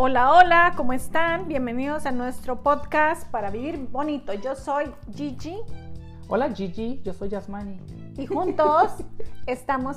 [0.00, 1.48] Hola, hola, ¿cómo están?
[1.48, 4.32] Bienvenidos a nuestro podcast para vivir bonito.
[4.32, 5.56] Yo soy Gigi
[6.28, 7.80] Hola Gigi, yo soy Yasmani.
[8.16, 8.92] y juntos
[9.46, 9.96] estamos,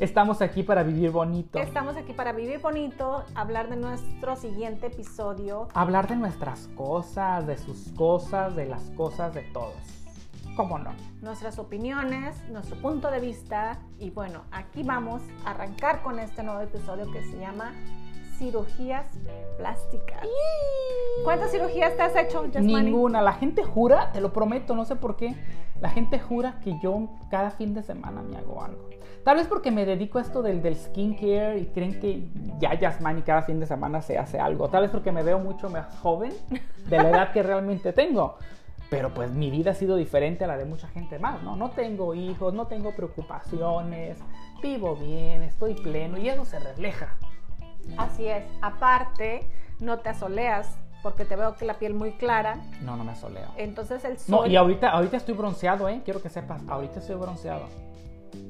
[0.00, 1.58] Estamos aquí para vivir bonito.
[1.58, 5.68] estamos aquí para vivir bonito, hablar de nuestro siguiente episodio.
[5.72, 9.72] Hablar de nuestras cosas, de sus cosas, de las cosas de todos.
[10.56, 10.90] ¿Cómo no?
[11.22, 16.60] nuestras opiniones, nuestro punto de vista y bueno, aquí vamos a arrancar con este nuevo
[16.60, 17.72] episodio que se llama
[18.42, 19.06] cirugías
[19.56, 20.26] plásticas.
[21.22, 22.90] ¿Cuántas cirugías te has hecho, Yasmani?
[22.90, 23.22] Ninguna.
[23.22, 25.36] La gente jura, te lo prometo, no sé por qué.
[25.80, 28.90] La gente jura que yo cada fin de semana me hago algo.
[29.24, 33.22] Tal vez porque me dedico a esto del, del skincare y creen que ya Yasmani
[33.22, 34.68] cada fin de semana se hace algo.
[34.68, 36.32] Tal vez porque me veo mucho más joven
[36.88, 38.38] de la edad que realmente tengo.
[38.90, 41.54] Pero pues mi vida ha sido diferente a la de mucha gente más, ¿no?
[41.54, 44.18] No tengo hijos, no tengo preocupaciones,
[44.60, 47.16] vivo bien, estoy pleno y eso se refleja.
[47.98, 48.44] Así es.
[48.60, 49.46] Aparte,
[49.80, 52.58] no te asoleas porque te veo que la piel muy clara.
[52.80, 53.48] No, no me asoleo.
[53.56, 56.00] Entonces el No, sol y ahorita, ahorita estoy bronceado, ¿eh?
[56.04, 57.66] Quiero que sepas, ahorita estoy bronceado.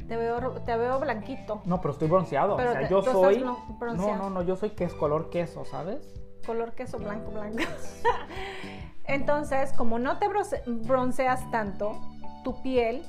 [0.07, 2.57] te veo te veo blanquito, No, pero estoy bronceado.
[2.57, 3.39] Pero o sea, te- yo tú soy.
[3.41, 4.17] No, bronceado.
[4.19, 6.15] no, no, yo soy que es color queso, ¿sabes?
[6.45, 7.59] color queso blanco blanco.
[9.05, 11.99] Entonces, como no te bronce- bronceas tanto,
[12.45, 13.03] tu piel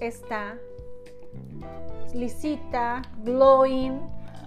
[0.00, 0.56] está
[2.14, 4.00] lisita, glowing,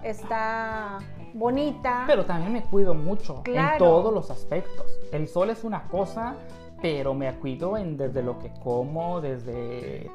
[0.10, 1.00] está
[1.34, 2.04] bonita.
[2.08, 3.74] Pero también me cuido mucho Claro.
[3.74, 4.86] en todos los aspectos.
[5.12, 6.36] El sol es una cosa,
[6.82, 10.10] pero me cuido en, desde lo que como, desde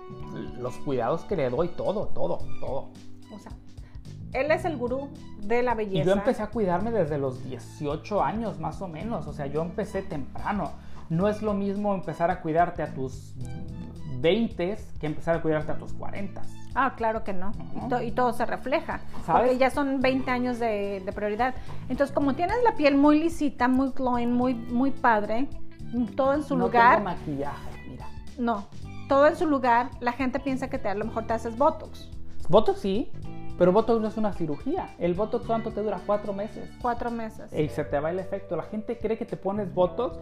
[0.58, 2.90] los cuidados que le doy, todo, todo, todo.
[3.34, 3.52] O sea,
[4.32, 6.02] él es el gurú de la belleza.
[6.02, 9.26] Y yo empecé a cuidarme desde los 18 años más o menos.
[9.26, 10.72] O sea, yo empecé temprano.
[11.10, 13.34] No es lo mismo empezar a cuidarte a tus
[14.20, 16.42] 20 que empezar a cuidarte a tus 40.
[16.74, 17.52] Ah, claro que no.
[17.76, 19.00] Y, to- y todo se refleja.
[19.26, 19.42] ¿Sabes?
[19.42, 21.54] Porque ya son 20 años de, de prioridad.
[21.88, 25.48] Entonces, como tienes la piel muy lisita, muy glowing, muy, muy padre,
[26.16, 26.96] todo en su no lugar.
[26.98, 28.06] tengo maquillaje, mira.
[28.38, 28.66] No,
[29.08, 32.08] todo en su lugar, la gente piensa que te, a lo mejor te haces Botox.
[32.48, 33.12] Botox sí,
[33.58, 34.94] pero Botox no es una cirugía.
[34.98, 36.70] El Botox cuánto te dura cuatro meses.
[36.80, 37.52] Cuatro meses.
[37.52, 38.56] Y se te va el efecto.
[38.56, 40.16] La gente cree que te pones Botox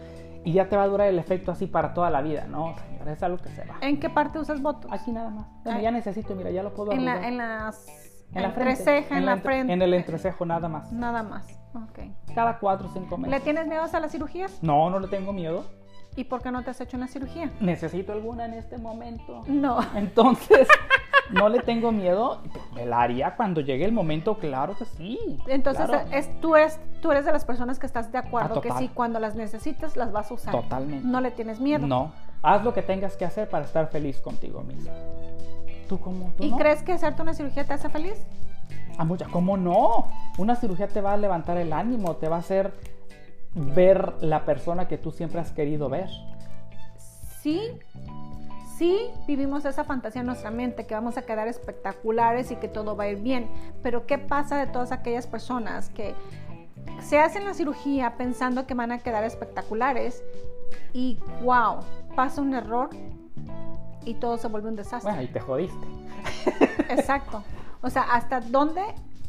[0.45, 2.47] y ya te va a durar el efecto así para toda la vida.
[2.47, 3.77] No, señora, es algo que se va.
[3.81, 4.93] ¿En qué parte usas Botox?
[4.93, 5.47] Aquí nada más.
[5.65, 5.85] Bueno, Ay.
[5.85, 7.87] ya necesito, mira, ya lo puedo en, la, en las...
[8.33, 8.85] En la entre frente.
[8.85, 9.73] ceja, en, la, frente.
[9.73, 10.93] En el entrecejo nada más.
[10.93, 11.49] Nada más.
[11.75, 11.99] Ok.
[12.33, 13.39] Cada cuatro o cinco meses.
[13.39, 14.63] ¿Le tienes miedo a las cirugías?
[14.63, 15.65] No, no le tengo miedo.
[16.17, 17.53] ¿Y por qué no te has hecho una cirugía?
[17.61, 19.43] Necesito alguna en este momento.
[19.47, 19.79] No.
[19.95, 20.69] Entonces,
[21.33, 22.41] no le tengo miedo.
[22.75, 25.19] Me la haría cuando llegue el momento, claro que sí.
[25.47, 26.09] Entonces, claro.
[26.13, 28.91] es, tú, eres, tú eres de las personas que estás de acuerdo Ah, que sí,
[28.93, 30.53] cuando las necesites, las vas a usar.
[30.53, 31.07] Totalmente.
[31.07, 31.87] No le tienes miedo.
[31.87, 32.13] No.
[32.43, 34.91] Haz lo que tengas que hacer para estar feliz contigo mismo.
[35.89, 36.33] ¿Tú cómo?
[36.37, 36.57] ¿Tú ¿Y no?
[36.57, 38.25] crees que hacerte una cirugía te hace feliz?
[38.97, 39.27] Ah, mucha.
[39.27, 40.09] ¿Cómo no?
[40.39, 42.73] Una cirugía te va a levantar el ánimo, te va a hacer
[43.55, 46.09] ver la persona que tú siempre has querido ver.
[47.41, 47.73] Sí,
[48.81, 52.97] sí vivimos esa fantasía en nuestra mente, que vamos a quedar espectaculares y que todo
[52.97, 53.47] va a ir bien.
[53.83, 56.15] Pero ¿qué pasa de todas aquellas personas que
[57.03, 60.25] se hacen la cirugía pensando que van a quedar espectaculares
[60.95, 61.81] y wow,
[62.17, 62.89] pasa un error
[64.07, 65.13] y todo se vuelve un desastre?
[65.13, 65.87] Bueno, y te jodiste.
[66.89, 67.43] Exacto.
[67.83, 68.81] O sea, ¿hasta dónde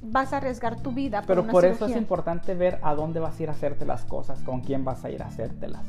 [0.01, 3.19] vas a arriesgar tu vida por Pero una por eso es importante ver a dónde
[3.19, 5.85] vas a ir a hacerte las cosas, con quién vas a ir a hacértelas.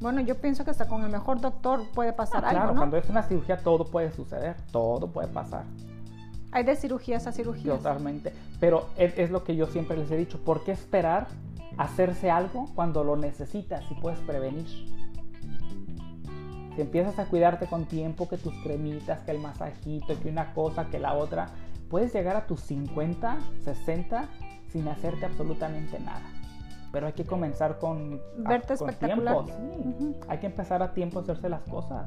[0.00, 2.80] Bueno, yo pienso que hasta con el mejor doctor puede pasar Ah, algo, claro, ¿no?
[2.80, 5.64] cuando es una cirugía todo puede suceder, todo puede pasar,
[6.52, 7.76] Hay de cirugías a cirugías.
[7.78, 8.32] totalmente.
[8.60, 11.28] Pero es, es lo que yo siempre les he dicho, ¿por qué esperar
[11.78, 14.66] hacerse algo cuando lo necesitas y puedes prevenir?
[16.74, 20.86] Si empiezas a cuidarte con tiempo, que tus cremitas, que el masajito, que una cosa,
[20.90, 21.48] que la otra,
[21.88, 24.28] puedes llegar a tus 50, 60
[24.70, 26.20] sin hacerte absolutamente nada.
[26.92, 29.44] Pero hay que comenzar con, a- Verte con espectacular.
[29.44, 29.88] tiempo, sí.
[30.04, 30.16] Ujú.
[30.28, 32.06] Hay que empezar a tiempo a hacerse las cosas.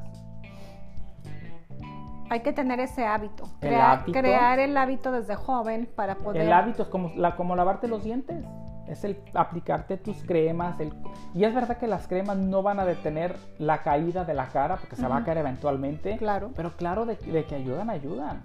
[2.31, 3.45] Hay que tener ese hábito.
[3.61, 4.19] El Crea- hábito.
[4.19, 6.43] Crear el hábito desde joven para poder.
[6.43, 8.45] El hábito es como, la, como lavarte los dientes.
[8.87, 10.79] Es el aplicarte tus cremas.
[10.79, 10.93] El,
[11.33, 14.77] y es verdad que las cremas no van a detener la caída de la cara
[14.77, 16.17] porque se va a caer eventualmente.
[16.17, 16.51] Claro.
[16.55, 18.43] Pero claro, de, de que ayudan, ayudan.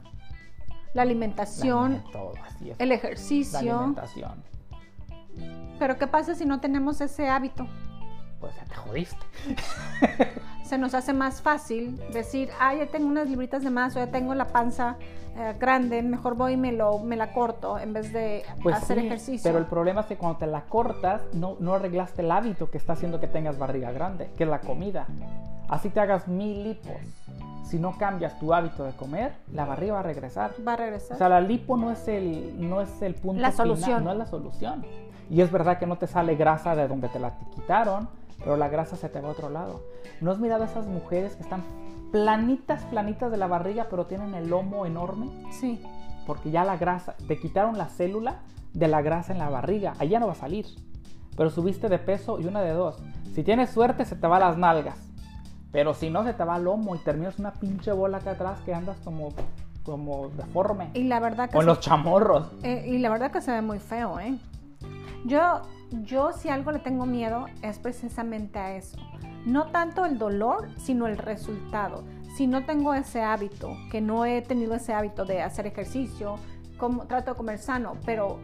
[0.95, 2.81] La alimentación, La- todo, así es.
[2.81, 3.59] el La ejercicio.
[3.59, 4.43] alimentación.
[5.79, 7.67] Pero ¿qué pasa si no tenemos ese hábito?
[8.41, 9.27] Pues ya te jodiste.
[10.65, 14.11] Se nos hace más fácil decir, ah, ya tengo unas libritas de más o ya
[14.11, 14.97] tengo la panza
[15.37, 18.99] eh, grande, mejor voy y me, lo, me la corto en vez de Pues hacer
[19.01, 19.43] sí, ejercicio.
[19.49, 22.79] Pero el problema es que cuando te la cortas, no, no arreglaste el hábito que
[22.79, 25.07] está haciendo que tengas barriga grande, que es la comida.
[25.69, 26.93] Así te hagas mil lipos.
[27.65, 30.53] si no cambias tu hábito de comer, la barriga va a regresar.
[30.67, 31.17] Va a regresar.
[31.17, 34.05] O sea, la lipo no es el, no es el punto La final, solución.
[34.05, 34.85] no es la solución.
[35.31, 38.69] Y es verdad que no te sale grasa de donde te la quitaron, pero la
[38.69, 39.83] grasa se te va a otro lado.
[40.21, 41.63] ¿No has mirado a esas mujeres que están
[42.13, 45.31] planitas, planitas de la barriga, pero tienen el lomo enorme?
[45.51, 45.83] sí.
[46.27, 48.37] Porque ya la grasa, te quitaron la célula
[48.73, 50.65] de la grasa en la barriga, allá no va a salir.
[51.37, 52.97] Pero subiste de peso y una de dos.
[53.35, 54.97] Si tienes suerte, se te va las nalgas.
[55.73, 58.61] Pero si no, se te va el lomo y terminas una pinche bola acá atrás
[58.65, 59.31] que andas como,
[59.83, 60.91] como deforme.
[60.95, 61.67] Y la verdad que sí.
[61.67, 62.51] los chamorros.
[62.63, 64.39] Eh, y la verdad que se ve muy feo, ¿eh?
[65.25, 68.99] Yo, yo si algo le tengo miedo es precisamente a eso.
[69.47, 72.05] No tanto el dolor, sino el resultado.
[72.37, 76.37] Si no tengo ese hábito, que no he tenido ese hábito de hacer ejercicio,
[76.79, 78.39] como, trato de comer sano, pero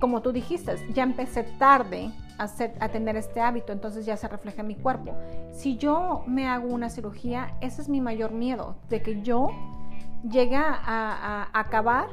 [0.00, 4.68] como tú dijiste, ya empecé tarde a, tener este hábito, entonces ya se refleja en
[4.68, 5.16] mi cuerpo.
[5.52, 9.48] Si yo me hago una cirugía, ese es mi mayor miedo, de que yo
[10.28, 12.08] llegue a acabar,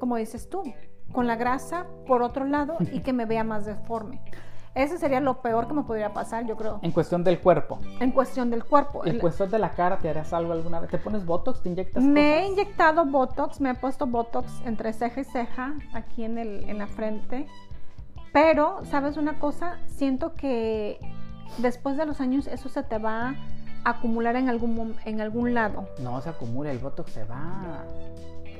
[0.00, 0.64] como dices tú,
[1.12, 4.20] con la grasa por otro lado y que me vea más deforme.
[4.72, 7.80] Ese sería lo peor que me podría pasar, yo creo, En cuestión del cuerpo.
[7.98, 9.04] en cuestión del cuerpo.
[9.04, 10.90] En cuestión de la cara, ¿te harás algo alguna vez?
[10.90, 11.60] ¿Te pones Botox?
[11.60, 16.22] ¿Te inyectas Me he inyectado Botox, me he puesto Botox entre ceja y ceja, aquí
[16.22, 17.46] en, el, en la frente.
[18.32, 19.78] Pero, ¿sabes una cosa?
[19.86, 21.00] Siento que
[21.58, 23.34] después de los años eso se te va
[23.84, 25.88] a acumular en algún, en algún lado.
[26.00, 27.82] No, se acumula, el Botox se va.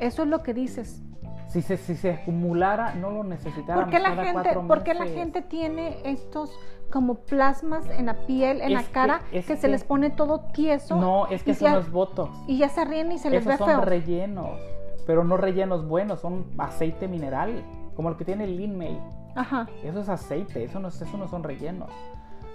[0.01, 1.03] Eso es lo que dices.
[1.51, 5.07] Si se, si se acumulara, no lo necesitáramos ¿Por qué la gente, por qué la
[5.07, 6.57] gente tiene estos
[6.93, 9.83] como plasmas en la piel, en Es la que- cara, que, es se que- les
[9.85, 10.97] pone todo tieso?
[10.97, 12.31] No, es que no es Botox.
[12.47, 13.81] y ya se ríen y se les Esos ve son feo.
[13.81, 14.59] rellenos,
[15.07, 17.65] pero no rellenos buenos, son aceite mineral,
[17.97, 19.01] como el que tiene el Lean May.
[19.35, 19.69] Ajá.
[19.85, 21.91] Eso es aceite, eso no, es- eso no son rellenos.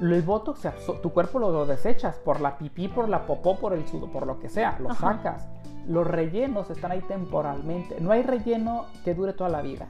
[0.02, 0.72] El botox, se
[1.02, 4.26] tu cuerpo lo, lo desechas por la pipí, por la popó, por el sudo, por
[4.28, 5.14] lo que sea, lo Ajá.
[5.14, 5.48] sacas.
[5.88, 8.00] Los rellenos están ahí temporalmente.
[8.02, 9.88] No hay relleno que dure toda la vida.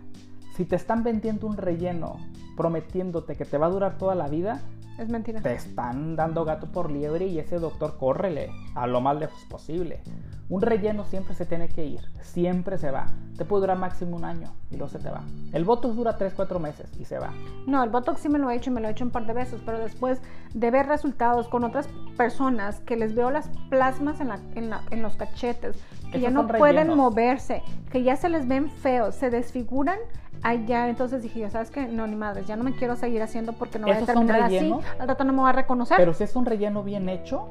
[0.55, 2.17] Si te están vendiendo un relleno
[2.57, 4.61] prometiéndote que te va a durar toda la vida,
[4.97, 5.41] Es mentira.
[5.41, 10.01] te están dando gato por liebre y ese doctor córrele a lo más lejos posible.
[10.47, 13.07] Un relleno siempre se tiene que ir, siempre se va.
[13.35, 15.23] Te puede durar máximo un año y luego se te va.
[15.53, 17.31] El botox dura 3-4 meses y se va.
[17.65, 19.25] No, el Botox sí me lo he hecho y me lo he hecho un par
[19.25, 20.21] de veces, pero después
[20.53, 24.83] de ver resultados con otras personas que les veo las plasmas en, la- en, la-
[24.91, 29.15] en los cachetes, que Esos ya no pueden moverse, que ya se les ven feos,
[29.15, 29.97] se desfiguran,
[30.43, 31.87] allá entonces dije yo, ¿sabes qué?
[31.87, 34.27] No, ni madres, ya no me quiero seguir haciendo porque no voy a ¿Esos son
[34.27, 34.85] terminar así, rellenos?
[34.99, 35.97] al rato no me va a reconocer.
[35.97, 37.49] Pero si es un relleno bien hecho,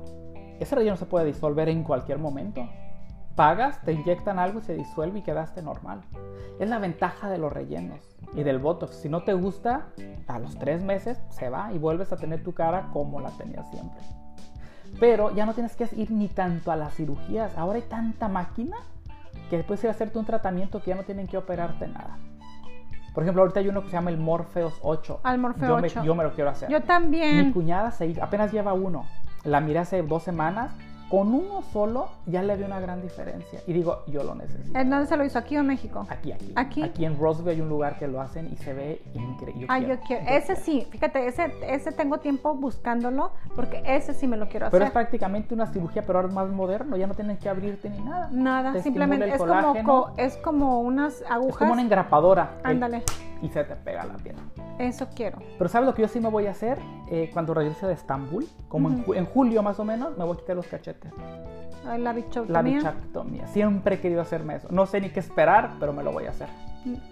[0.61, 2.69] ese relleno se puede disolver en cualquier momento.
[3.35, 6.03] Pagas, te inyectan algo y se disuelve y quedaste normal.
[6.61, 7.99] Es la ventaja de los rellenos
[8.35, 8.95] y del botox.
[8.95, 9.87] Si no te gusta,
[10.29, 13.69] a los tres meses se va y vuelves a tener tu cara como la tenías
[13.71, 14.01] siempre.
[15.01, 17.57] Pero ya no tienes que ir ni tanto a las cirugías.
[17.59, 18.77] Ahora hay tanta máquina
[19.51, 22.17] que puedes ir a hacerte un tratamiento que ya no tienen que operarte nada.
[23.15, 25.21] Por ejemplo, ahorita hay uno que se llama el Morpheus 8.
[25.23, 26.03] Al Morpheus yo me- 8.
[26.05, 26.69] yo me lo quiero hacer.
[26.69, 27.53] yo Mi también.
[27.53, 29.07] cuñada se apenas lleva uno.
[29.45, 30.73] La miré hace dos semanas.
[31.11, 33.61] Con uno solo ya le vi una gran diferencia.
[33.67, 34.77] Y digo, yo lo necesito.
[34.77, 35.39] ¿En dónde se lo hizo?
[35.39, 36.07] ¿Aquí o en México?
[36.09, 36.53] Aquí, aquí.
[36.57, 36.83] ¿Aquí?
[36.83, 39.67] Aquí en Roseville hay un lugar que lo hacen y se ve increíble.
[39.69, 40.25] Ah, yo quiero.
[40.27, 44.73] Ese sí, fíjate, ese, ese tengo tiempo buscándolo porque ese sí me lo quiero hacer.
[44.79, 46.97] Pero es prácticamente una cirugía, pero ahora es más moderno.
[46.97, 48.29] Ya no tienen que abrirte ni nada.
[48.33, 51.53] Nada, Te simplemente es como, es como unas agujas.
[51.53, 52.59] Es como una engrapadora.
[52.65, 53.03] Ándale,
[53.43, 54.37] Y se te pega la piel.
[54.79, 55.39] eso quiero.
[55.59, 56.79] Pero ¿sabes lo que yo sí me voy a hacer?
[57.11, 59.13] Eh, cuando regrese de Estambul, como en Ujú.
[59.13, 60.94] ju- en, julio más o menos, me voy a quitar los cachetes.
[61.87, 62.79] Ay, La La bichectomía.
[62.79, 63.47] bichectomía.
[63.49, 64.69] Siempre he querido hacerme eso.
[64.71, 66.49] No sé ni qué esperar, pero me lo voy a hacer.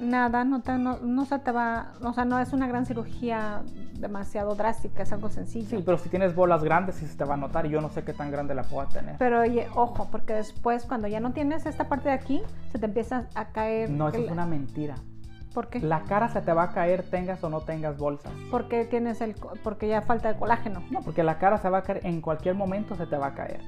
[0.01, 3.63] Nada, no, te, no, no se te va, o sea, no es una gran cirugía
[3.99, 5.79] demasiado drástica, es algo sencillo.
[5.79, 7.89] Sí, pero si tienes bolas grandes sí se te va a notar y yo no
[7.89, 9.17] sé qué tan grande la pueda tener.
[9.19, 12.85] Pero oye, ojo, porque después cuando ya no tienes esta parte de aquí, se te
[12.85, 13.89] empieza a caer.
[13.89, 14.97] No, eso el- es una mentira.
[15.53, 15.81] ¿Por qué?
[15.81, 18.33] La cara se te va a caer tengas o no tengas bolsas.
[18.51, 20.83] Porque tienes el, porque ya falta de colágeno.
[20.91, 23.35] No, porque la cara se va a caer, en cualquier momento se te va a
[23.35, 23.61] caer.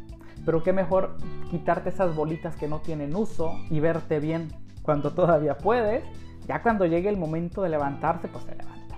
[0.45, 1.17] Pero qué mejor
[1.51, 6.05] quitarte esas bolitas que no tienen uso y verte bien cuando todavía puedes.
[6.47, 8.97] Ya cuando llegue el momento de levantarse, pues se levanta.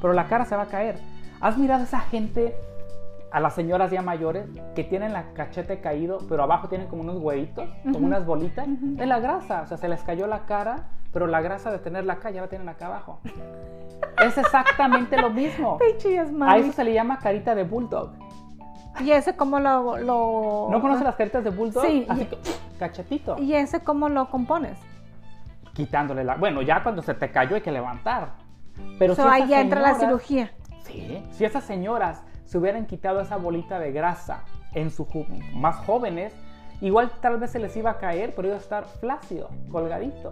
[0.00, 0.98] Pero la cara se va a caer.
[1.40, 2.56] ¿Has mirado a esa gente,
[3.30, 7.18] a las señoras ya mayores, que tienen la cachete caído, pero abajo tienen como unos
[7.18, 8.66] huevitos, como unas bolitas?
[8.98, 10.88] Es la grasa, o sea, se les cayó la cara,
[11.18, 13.18] pero la grasa de tenerla acá ya la tienen acá abajo.
[14.24, 15.76] es exactamente lo mismo.
[16.46, 18.12] A eso se le llama carita de bulldog.
[19.00, 21.84] Y ese cómo lo, lo ¿No conoces las caritas de bulldog?
[21.84, 22.38] Sí, Así y- que,
[22.78, 23.36] cachetito.
[23.36, 24.78] y ese cómo lo compones.
[25.74, 26.36] Quitándole la...
[26.36, 28.34] Bueno, ya cuando se te cayó hay que levantar.
[29.00, 30.52] Pero So, si ahí ya entra la cirugía.
[30.84, 31.20] Sí.
[31.32, 35.08] Si esas señoras se hubieran quitado esa bolita de grasa en su
[35.52, 36.32] más jóvenes,
[36.80, 40.30] igual tal vez se les iba a caer, pero iba a estar flácido, colgadito.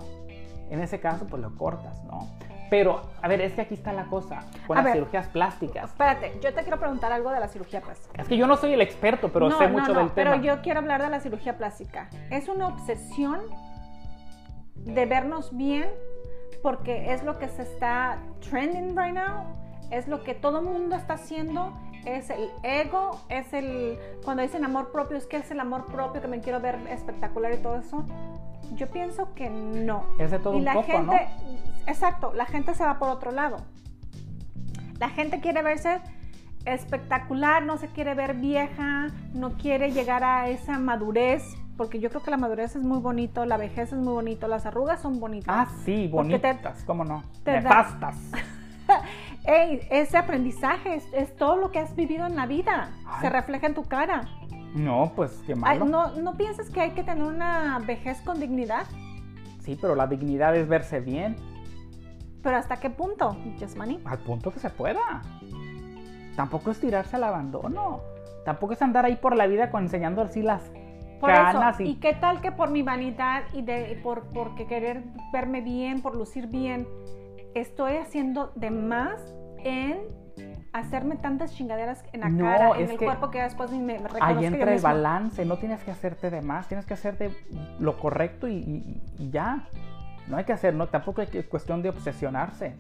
[0.71, 2.29] En ese caso, pues lo cortas, ¿no?
[2.69, 4.95] Pero, a ver, es que aquí está la cosa, con A las ver.
[4.95, 5.85] cirugías plásticas.
[5.91, 8.21] Espérate, yo te quiero preguntar algo de la cirugía plástica.
[8.21, 10.33] Es que yo no soy el experto, pero no, sé no, mucho no, del tema.
[10.33, 12.09] pero yo quiero hablar de la cirugía plástica.
[12.31, 13.41] Es una obsesión
[14.75, 15.89] de vernos bien
[16.63, 18.19] porque es lo que se está
[18.51, 19.45] trending right now,
[19.91, 21.73] es lo que todo mundo está haciendo,
[22.05, 26.21] es el ego, es el cuando dicen amor propio, es que es el amor propio
[26.21, 28.05] que me quiero ver espectacular y todo eso.
[28.75, 30.05] Yo pienso que no.
[30.19, 31.29] Es de todo y un la poco, gente,
[31.87, 33.59] exacto, la gente se va por otro lado.
[34.99, 36.01] La gente quiere verse
[36.65, 41.45] espectacular, no se quiere ver vieja, no quiere llegar a esa madurez,
[41.77, 44.67] porque yo creo que la madurez es muy bonito, la vejez es muy bonito, las
[44.67, 45.69] arrugas son bonitas.
[45.69, 47.23] Ah, sí, Porque te- bonitas, ¿cómo no?
[47.45, 47.63] te.
[49.47, 53.21] Ey, ese aprendizaje es, es todo lo que has vivido en la vida, Ay.
[53.21, 54.23] se refleja en tu cara.
[54.77, 55.85] No, pues qué Ay, malo.
[55.87, 58.87] ¿no, ¿No piensas que hay que tener una vejez con dignidad?
[59.61, 61.37] Sí, pero la dignidad es verse bien,
[62.43, 63.99] ¿Pero hasta qué punto, Yasmani?
[64.05, 65.21] al punto que se pueda.
[66.37, 68.03] Tampoco es tirarse al abandono.
[68.45, 70.63] Tampoco es andar ahí por la vida con enseñando así las
[71.19, 71.93] Por canas eso, y...
[71.93, 71.95] y...
[71.97, 75.03] qué tal que por mi vanidad y de, por porque querer
[75.33, 76.87] verme bien, por lucir bien,
[77.55, 79.99] estoy haciendo de más en
[80.81, 83.99] hacerme tantas chingaderas en la No, cara, en es el cuerpo que después ni me,
[83.99, 87.31] me Ahí yo entra el balance, no tienes que hacerte de más, tienes que hacerte
[87.79, 89.67] lo correcto y, y- y ya.
[90.29, 92.77] No hay que hacer, no, tampoco hay que cuestión de obsesionarse.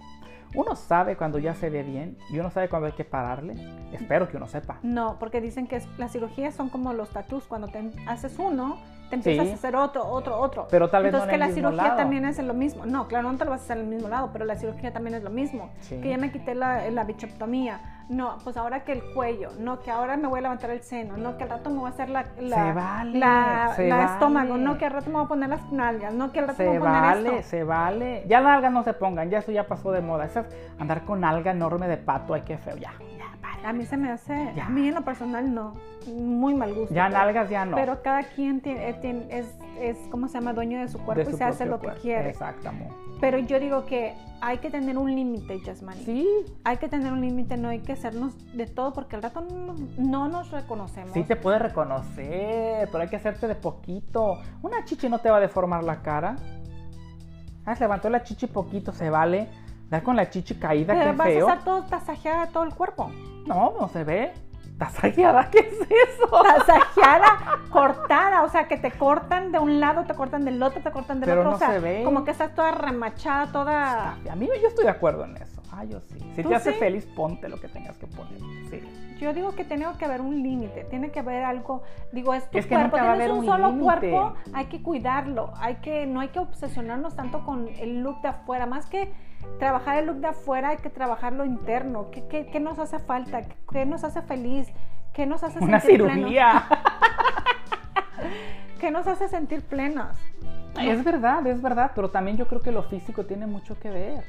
[0.55, 3.55] Uno sabe cuando ya se ve bien y uno sabe cuando hay que pararle.
[3.93, 4.79] Espero que uno sepa.
[4.83, 8.79] No, porque dicen que es- las cirugías son como los tatús, cuando te haces uno,
[9.11, 9.53] te empiezas Sí.
[9.53, 10.67] a hacer otro, otro, otro.
[10.71, 11.97] Pero tal vez no Entonces en que el la mismo cirugía lado.
[11.97, 12.87] también es lo mismo.
[12.87, 14.93] No, claro, no te lo vas a hacer en el mismo lado, pero la cirugía
[14.93, 15.71] también es lo mismo.
[15.81, 16.01] Sí.
[16.01, 17.96] Que ya me quité la, la bichectomía.
[18.09, 21.17] No, pues ahora que el cuello, no, que ahora me voy a levantar el seno,
[21.17, 23.97] no, que al rato me voy a hacer la, la, Se vale, la, se la
[23.97, 24.13] vale.
[24.13, 26.59] estómago, no, que al rato me voy a poner las nalgas, no, que al rato
[26.63, 27.51] me Se voy a poner vale, esto.
[27.51, 28.25] se vale.
[28.29, 30.25] Ya las algas no se pongan, ya eso ya pasó de moda.
[30.27, 30.47] Esas,
[30.79, 32.77] andar con alga enorme de pato, ay, qué feo.
[32.77, 33.67] Ya, ya, vale.
[33.67, 34.67] A mí se me hace, Ya.
[34.67, 35.75] a mí en lo personal no,
[36.07, 36.95] muy mal gusto.
[36.95, 37.75] Ya pero- nalgas ya no.
[37.77, 40.53] Pero cada quien tiene, eh, tiene- es, es, ¿cómo se llama?
[40.53, 42.29] Dueño de su cuerpo De y se hace lo que quiere.
[42.31, 42.93] Exacto, amor.
[43.21, 45.97] Pero yo digo que hay que tener un límite, Jasmine.
[46.05, 46.29] Sí,
[46.65, 49.75] Hay que tener un límite, no hay que hacernos de todo porque al rato no,
[49.97, 51.13] no nos reconocemos.
[51.13, 54.39] Sí te puede reconocer, pero hay que hacerte de poquito.
[54.63, 56.37] Una chichi no te va a deformar la cara.
[57.65, 59.49] Ah, se levantó la chichi poquito, se vale.
[59.91, 61.49] Dar con la chichi caída, Pero qué vas feo.
[61.49, 63.11] a estar todo tasajeada todo el cuerpo.
[63.47, 64.33] No, no se ve.
[64.79, 65.51] ¿Tasajeada?
[65.51, 66.43] ¿Qué es eso?
[66.43, 70.91] Tasajeada, cortada, o sea, que te cortan de un lado, te cortan del otro, te
[70.91, 71.51] cortan del Pero otro.
[71.53, 72.03] no o sea, se ve.
[72.05, 74.13] como que estás toda remachada, toda...
[74.31, 75.63] A mí yo estoy de acuerdo en eso.
[75.73, 76.19] Ah, yo sí.
[76.35, 76.79] Si ¿Tú te hace sí?
[76.79, 78.39] feliz, ponte lo que tengas que poner.
[78.71, 78.83] Sí.
[79.19, 82.59] Yo digo que tiene que haber un límite, tiene que haber algo, digo, es tu
[82.59, 86.29] Es que cuerpo, tienes un, un solo cuerpo, hay que cuidarlo, hay que, no hay
[86.29, 89.11] que obsesionarnos tanto con el look de afuera, más que
[89.59, 92.99] trabajar el look de afuera, hay que trabajar lo interno, ¿qué, qué, qué nos hace
[92.99, 93.43] falta?
[93.43, 94.69] ¿Qué, qué nos hace feliz?
[95.13, 96.17] ¿Qué nos hace Una sentir plenos?
[96.17, 96.65] cirugía.
[98.81, 100.19] ¿Qué nos hace sentir plenos?
[100.81, 104.25] Es verdad, es verdad, pero también yo creo que lo físico tiene mucho que ver.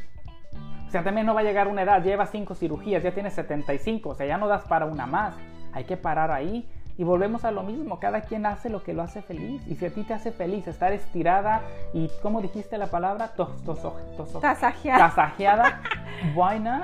[0.88, 4.10] O sea, también no va a llegar una edad, lleva cinco cirugías, ya tienes 75,
[4.10, 5.36] o sea, ya no das para una más.
[5.74, 6.66] Hay que parar ahí
[6.98, 9.62] y volvemos a lo mismo, cada quien hace lo que lo hace feliz.
[9.68, 11.62] Y si a ti te hace feliz estar estirada
[11.94, 13.30] y, ¿cómo dijiste la palabra?
[13.36, 15.10] Tos, toso- toso- Tasajeada.
[15.10, 15.82] tasajeada,
[16.36, 16.84] why not?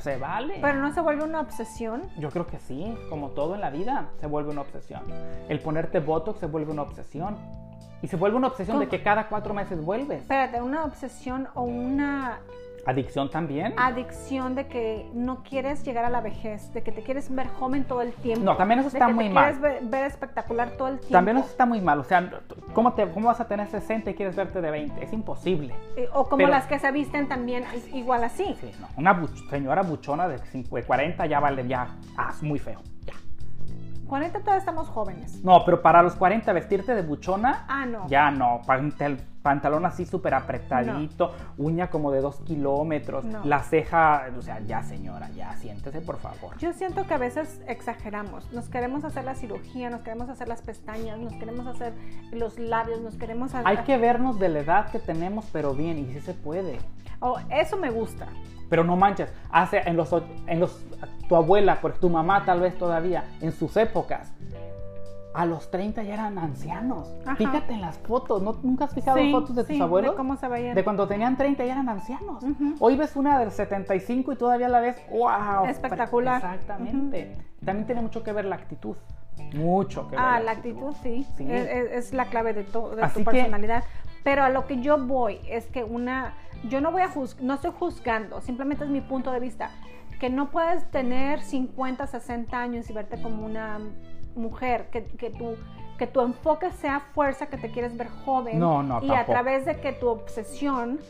[0.00, 0.58] Se vale.
[0.60, 2.02] Pero no se vuelve una obsesión.
[2.18, 5.02] Yo creo que sí, como todo en la vida, se vuelve una obsesión.
[5.48, 7.36] El ponerte Botox se vuelve una obsesión.
[8.00, 10.20] Y se vuelve una obsesión de que cada cuatro meses vuelves.
[10.22, 12.38] Espérate, una obsesión o una
[12.92, 13.74] Adicción también.
[13.76, 17.84] adicción de que no quieres llegar a la vejez, de que te quieres ver joven
[17.84, 18.42] todo el tiempo.
[18.42, 19.44] No, también eso de está que muy te mal.
[19.44, 21.12] quieres ver, ver espectacular todo el tiempo.
[21.12, 22.00] También eso está muy mal.
[22.00, 22.30] O sea,
[22.72, 25.04] ¿cómo, te, ¿cómo vas a tener 60 y quieres verte de 20?
[25.04, 25.74] Es imposible.
[25.96, 28.56] Eh, O como Pero- las que se visten también igual así.
[28.58, 28.88] Sí, no.
[28.96, 32.80] Una buch- señora buchona de 50, de 40 ya vale, ya, ah, es muy feo.
[34.08, 34.10] Ya.
[34.10, 35.44] 40 todavía estamos jóvenes.
[35.44, 38.08] No, pero para los 40 vestirte de buchona, Ah, no.
[38.08, 38.62] ya no.
[38.66, 43.44] Pantal- pantalón así súper apretadito, uña como de 2 kilómetros, No.
[43.44, 46.58] la ceja, o sea, ya señora, ya siéntese por favor.
[46.58, 48.50] Yo siento que a veces exageramos.
[48.52, 51.94] Nos queremos hacer la cirugía, nos queremos hacer las pestañas, nos queremos hacer
[52.32, 53.66] los labios, nos queremos hacer...
[53.66, 56.78] Hay que vernos de la edad que tenemos, pero bien, y sí se puede.
[57.20, 58.26] Oh, eso me gusta.
[58.68, 60.14] Pero no manches, hace en los,
[60.46, 60.84] en los
[61.28, 64.32] tu abuela, porque tu mamá tal vez todavía, en sus épocas,
[65.34, 67.14] a los 30 ya eran ancianos.
[67.24, 67.36] Ajá.
[67.36, 68.54] Fíjate en las fotos, ¿no?
[68.62, 70.12] ¿nunca has fijado Sí, fotos de tus sí, abuelos?
[70.12, 70.74] de cómo se veían.
[70.74, 72.42] De cuando tenían 30 ya eran ancianos.
[72.80, 75.66] Hoy ves una del 75 y todavía la ves, wow.
[75.66, 76.36] Espectacular.
[76.36, 77.36] Exactamente.
[77.64, 78.96] También tiene mucho que ver la actitud.
[79.54, 80.20] Mucho que ver.
[80.24, 81.46] Ah, la actitud sí, Sí.
[81.48, 83.84] Es, la clave de, to- de tu que- personalidad.
[84.24, 86.34] Pero a lo que yo voy es que una,
[86.68, 89.70] yo no voy a juz- no estoy juzgando, simplemente es mi punto de vista,
[90.18, 93.78] que no puedes tener 50, 60 años y verte como una
[94.34, 95.56] mujer, que, que tu
[95.98, 99.64] que tu enfoque sea fuerza, que te quieres ver joven No, no, y a través
[99.66, 101.00] de que tu obsesión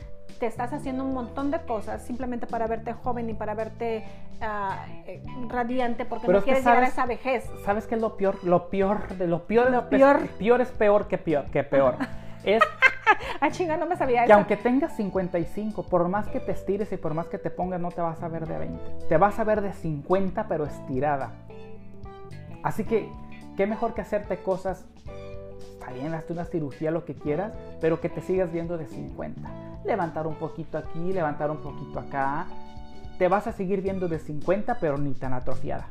[0.40, 4.06] te estás haciendo un montón de cosas simplemente para verte joven y para verte
[4.40, 7.50] ah, eh, radiante porque Pero no quieres llegar a sabes- esa vejez.
[7.66, 8.42] ¿Sabes qué es lo peor?
[8.44, 11.96] Lo peor de lo peor, Lo es- peor es peor que peor que peor.
[12.44, 12.62] Es
[13.40, 14.34] Ah, chinga, no me sabía que eso.
[14.34, 17.90] aunque tengas 55, por más que te estires y por más que te pongas, no
[17.90, 19.06] te vas a ver de 20.
[19.08, 21.32] Te vas a ver de 50, pero estirada.
[22.62, 23.08] Así que,
[23.56, 24.84] ¿qué mejor que hacerte cosas?
[25.72, 29.48] Está bien, hazte una cirugía, lo que quieras, pero que te sigas viendo de 50.
[29.84, 32.46] Levantar un poquito aquí, levantar un poquito acá.
[33.18, 35.88] Te vas a seguir viendo de 50, pero ni tan atrofiada.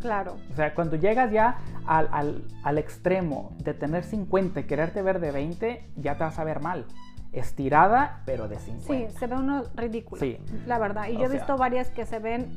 [0.00, 0.36] Claro.
[0.52, 5.18] O sea, cuando llegas ya al, al- al extremo de tener 50 y quererte ver
[5.20, 6.86] de 20, ya te vas a ver mal.
[7.32, 9.10] Estirada, pero de 50.
[9.12, 10.20] Sí, se ve uno ridículo.
[10.20, 10.38] Sí.
[10.66, 11.08] La verdad.
[11.08, 12.56] Y O yo he sea- visto varias que se ven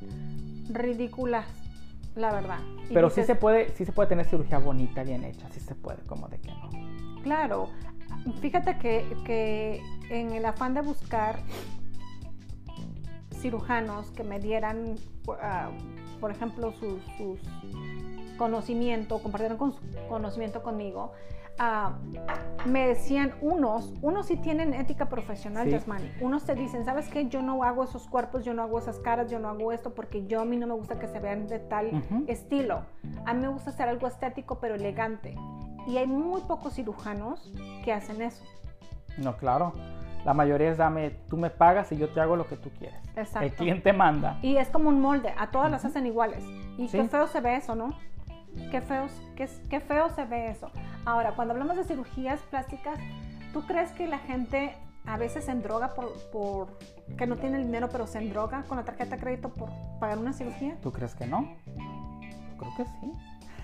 [0.70, 1.46] ridículas.
[2.16, 2.60] La verdad.
[2.90, 5.48] Y Pero sí se, puede, sí se puede tener cirugía bonita, bien hecha.
[5.52, 6.70] Sí se puede, como de que no.
[7.24, 7.70] Claro.
[8.42, 11.40] Fíjate que, que en el afán de buscar
[13.34, 14.96] cirujanos que me dieran,
[15.42, 15.70] ah,
[16.22, 17.40] por ejemplo, sus, sus
[18.38, 21.12] conocimiento, compartieron con su conocimiento conmigo,
[21.60, 21.98] ah,
[22.66, 25.72] me decían unos, unos sí tienen ética profesional, Sí.
[25.72, 26.10] Yasmani.
[26.22, 27.28] Unos te dicen, ¿sabes qué?
[27.28, 30.26] Yo no hago esos cuerpos, yo no hago esas caras, yo no hago esto porque
[30.28, 32.24] yo a mí no me gusta que se vean de tal Ujú.
[32.28, 32.82] estilo.
[33.26, 35.36] A mí me gusta hacer algo estético pero elegante.
[35.88, 37.52] Y hay muy pocos cirujanos
[37.84, 38.44] que hacen eso.
[39.18, 39.74] No, claro.
[40.26, 43.00] La mayoría es dame, tú me pagas y yo te hago lo que tú quieres.
[43.16, 43.40] Exacto.
[43.46, 44.38] El cliente manda.
[44.42, 45.90] Y es como un molde, a todas las Ujú.
[45.92, 46.44] hacen iguales.
[46.78, 46.98] Y Sí.
[46.98, 47.94] qué feo se ve eso, ¿no?
[48.70, 50.70] Qué, feos, qué, qué feo se ve eso.
[51.06, 53.00] Ahora, cuando hablamos de cirugías plásticas,
[53.54, 54.76] ¿tú crees que la gente
[55.06, 56.78] a veces se endroga por, por
[57.18, 60.18] que no tiene el dinero, pero se endroga con la tarjeta de crédito por pagar
[60.20, 60.78] una cirugía?
[60.84, 61.48] ¿Tú crees que no?
[62.60, 63.12] Creo que sí.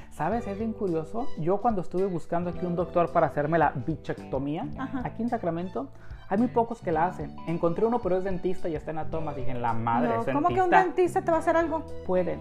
[0.09, 0.47] ¿Sabes?
[0.47, 1.27] Es bien curioso.
[1.37, 5.01] Yo cuando estuve buscando aquí un doctor para hacerme la bichectomía, Ajá.
[5.03, 5.89] aquí en Sacramento,
[6.29, 7.35] hay muy pocos que la hacen.
[7.47, 9.33] Encontré uno, pero es dentista y está en Atoma.
[9.33, 11.21] Dije, en la madre, No, es ¿Cómo que un dentista.
[11.21, 11.85] te va a hacer algo?
[12.05, 12.39] Pueden,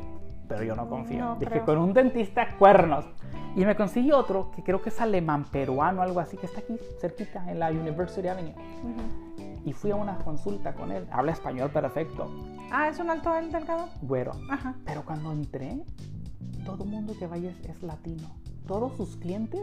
[0.48, 1.18] pero yo no confío.
[1.24, 1.64] No Dije, creo.
[1.64, 3.04] con un dentista, cuernos.
[3.54, 6.76] Y me conseguí otro que creo que es alemán peruano, algo así, que está aquí
[7.00, 8.52] cerquita, en la University Avenue.
[8.52, 9.42] Ujú.
[9.64, 11.06] Y fui a una consulta con él.
[11.10, 12.30] Habla español perfecto,
[12.70, 13.88] Ah, ¿es un alto el delgado?
[14.02, 14.32] güero.
[14.50, 14.74] Ajá.
[14.84, 15.82] Pero cuando entré,
[16.64, 18.28] todo mundo que vaya es, es latino.
[18.66, 19.62] Todos sus clientes,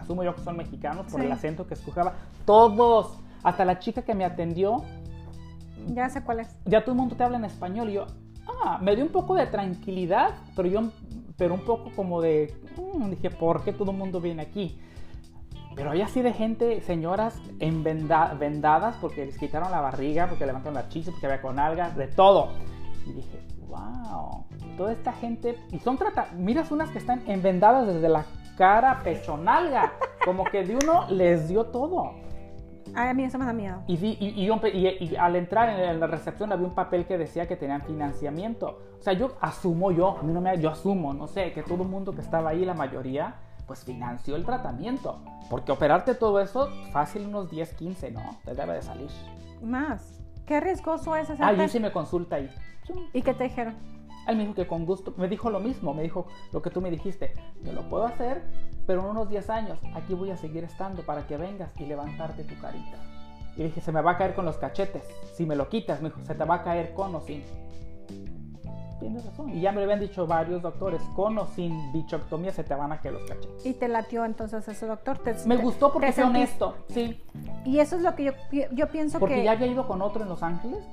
[0.00, 1.26] asumo yo que son mexicanos por Sí.
[1.26, 4.82] el acento que escogaba, todos, hasta la chica que me atendió,
[5.88, 6.54] Ya sé cuál es.
[6.64, 8.06] ya todo el mundo te habla en español y yo,
[8.64, 10.82] ah, me dio un poco de tranquilidad, pero yo,
[11.36, 14.78] pero un poco como de, mm, dije, ¿por qué todo el mundo viene aquí?
[15.74, 20.44] Pero hay así de gente, señoras en venda- vendadas porque les quitaron la barriga, porque
[20.44, 22.48] levantaron la chicha, porque había con algas, de todo.
[23.06, 24.44] Y dije, wow,
[24.76, 28.24] toda esta gente, y son trata, miras unas que están envendadas desde la
[28.60, 32.12] cara, pecho, nalga, como que de uno les dio todo.
[32.94, 33.82] Ay, a mí eso me da miedo.
[33.86, 37.56] Y, y- y y- al entrar en, la recepción había un papel que decía que
[37.56, 38.78] tenían financiamiento.
[38.98, 41.84] O sea, yo asumo yo, a mí no me, yo asumo, no sé, que todo
[41.84, 45.22] el mundo que estaba ahí, la mayoría, pues financió el tratamiento.
[45.48, 48.20] Porque operarte todo eso, fácil unos 10, 15, ¿no?
[48.44, 49.08] Te debe de salir.
[49.62, 50.20] Más.
[50.44, 51.56] Qué riesgoso es Ah, hacerte.
[51.56, 52.50] yo hice me consulta ahí.
[53.14, 53.74] ¿Y qué te dijeron?
[54.28, 56.80] Él me dijo que con gusto, me dijo lo mismo, me dijo lo que tú
[56.80, 58.42] me dijiste, te lo puedo hacer,
[58.86, 62.44] pero en unos 10 años aquí voy a seguir estando para que vengas y levantarte
[62.44, 62.96] tu carita.
[63.56, 65.02] Y dije, se me va a caer con los cachetes,
[65.34, 67.42] si me lo quitas, me dijo, se te va a caer con o sin.
[69.00, 69.48] Tienes razón.
[69.56, 72.92] Y ya me lo habían dicho varios doctores, con o sin bichectomía se te van
[72.92, 73.64] a caer los cachetes.
[73.64, 75.16] Y te latió entonces ese doctor.
[75.18, 77.18] Te, Me te- gustó porque fue honesto, sí.
[77.64, 78.32] Y eso es lo que yo,
[78.72, 79.44] yo pienso Porque que...
[79.44, 80.84] ya había ido con otro en Los Ángeles.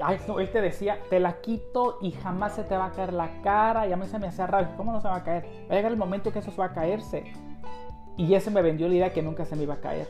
[0.00, 3.12] Ay, no, él te decía, te la quito y jamás se te va a caer
[3.12, 3.86] la cara.
[3.86, 5.44] Y a mí se me hacía raro, ¿cómo no se va a caer?
[5.68, 7.24] Va a llegar el momento que eso se va a caerse.
[8.16, 10.08] Y ese me vendió la idea que nunca se me iba a caer.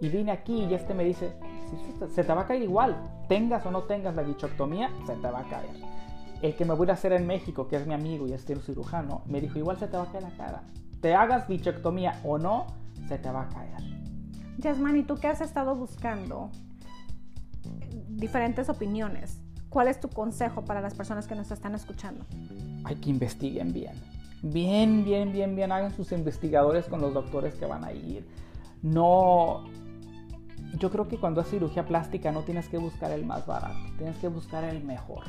[0.00, 1.32] Y vine aquí y este me dice,
[1.70, 2.96] "Sí, se te- va a caer igual.
[3.28, 5.70] Tengas o no tengas la bichoctomía, se te va a caer.
[6.42, 9.22] El que me voy a hacer en México, que es mi amigo y es cirujano,
[9.26, 10.62] me dijo, igual se te va a caer la cara.
[11.00, 12.66] Te hagas bichoctomía o no,
[13.06, 13.80] se te va a caer.
[14.58, 16.50] Yasmani, tú que has estado buscando
[18.16, 22.24] diferentes opiniones, ¿cuál es tu consejo para las personas que nos están escuchando?
[22.84, 23.92] hay que investiguen bien.
[24.42, 25.70] Bien, bien, bien, bien.
[25.70, 28.26] Hagan sus investigadores con los doctores que van a ir.
[28.82, 29.64] No.
[30.80, 34.16] yo creo que cuando es cirugía plástica no tienes que buscar el más barato, tienes
[34.18, 35.22] que buscar el mejor.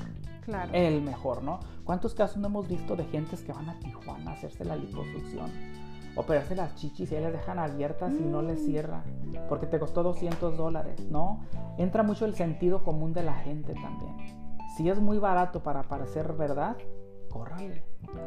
[0.46, 0.72] Claro.
[0.74, 1.60] El mejor, ¿no?
[1.84, 5.52] ¿Cuántos casos no hemos visto de gentes que van a Tijuana a hacerse la liposucción?
[6.16, 8.66] Operarse las chichis y ahí las dejan abiertas y no les Mm.
[8.66, 9.04] cierra.
[9.50, 11.42] Porque te costó 200 dólares, ¿no?
[11.78, 14.16] Entra mucho el sentido común de la gente también.
[14.78, 16.76] Si es muy barato para parecer verdad,
[17.30, 17.84] córrale.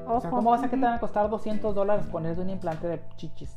[0.06, 0.30] O sea.
[0.30, 3.56] ¿cómo vas a que te van a costar 200 dólares ponerse un implante de chichis?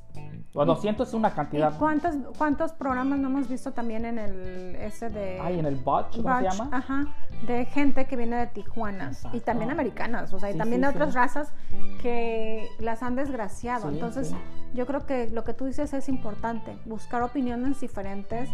[0.53, 1.77] O 200 es una ¿Y cantidad.
[1.77, 6.17] cuántos, cuántos programas no hemos visto también en el ese de Ay, en el botch,
[6.21, 6.69] ¿cómo se llama?
[6.71, 7.05] Ajá,
[7.47, 9.41] de gente que viene de Tijuana y Exacto.
[9.41, 10.97] también americanas, o sea, y Sí, también sí, de sí.
[10.97, 11.53] otras razas
[12.01, 13.89] que las han desgraciado.
[13.89, 14.33] Entonces.
[14.73, 18.49] Yo creo que lo que tú dices es importante, buscar opiniones diferentes,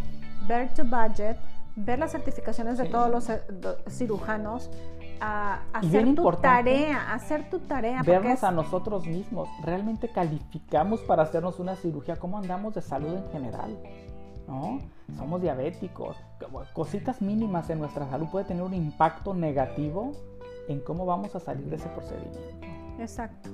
[0.47, 1.37] ver tu budget,
[1.75, 2.91] ver las certificaciones de Sí.
[2.91, 3.41] todos los eh,
[3.89, 4.69] cirujanos,
[5.21, 9.47] a hacer tu tarea, hacer tu tarea, Vernos es- a nosotros mismos.
[9.63, 12.17] ¿Realmente calificamos para hacernos una cirugía?
[12.17, 13.77] ¿Cómo andamos de salud en general?
[14.47, 14.79] ¿No?
[15.17, 16.17] Somos diabéticos.
[16.73, 20.11] Cositas mínimas en nuestra salud puede tener un impacto negativo
[20.67, 22.39] en cómo vamos a salir de ese procedimiento.
[22.99, 23.49] Exacto.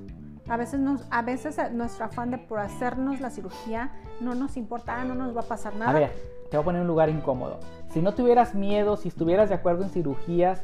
[0.48, 4.56] A veces, nos, a veces eh, nuestro afán de por hacernos la cirugía no nos
[4.56, 5.90] importa, ah, no nos va a pasar nada.
[5.90, 6.10] A ver,
[6.50, 7.60] te voy a poner en un lugar incómodo.
[7.92, 10.60] Si no tuvieras miedo, si estuvieras de acuerdo en cirugías,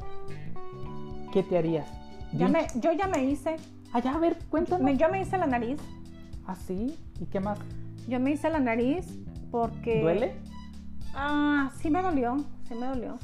[1.32, 1.86] ¿qué te harías?
[2.32, 3.56] Ya me, yo ya me hice,
[3.92, 4.82] Ah, ya, a ver, cuéntanos.
[4.84, 5.80] me- yo me hice la nariz,
[6.46, 6.94] ¿Ah, sí?
[7.20, 7.58] ¿Y qué más?
[8.06, 9.06] yo me hice la nariz
[9.50, 10.00] porque...
[10.02, 10.34] ¿Duele?
[11.14, 12.36] Ah, sí me dolió,
[12.66, 13.18] sí me dolió.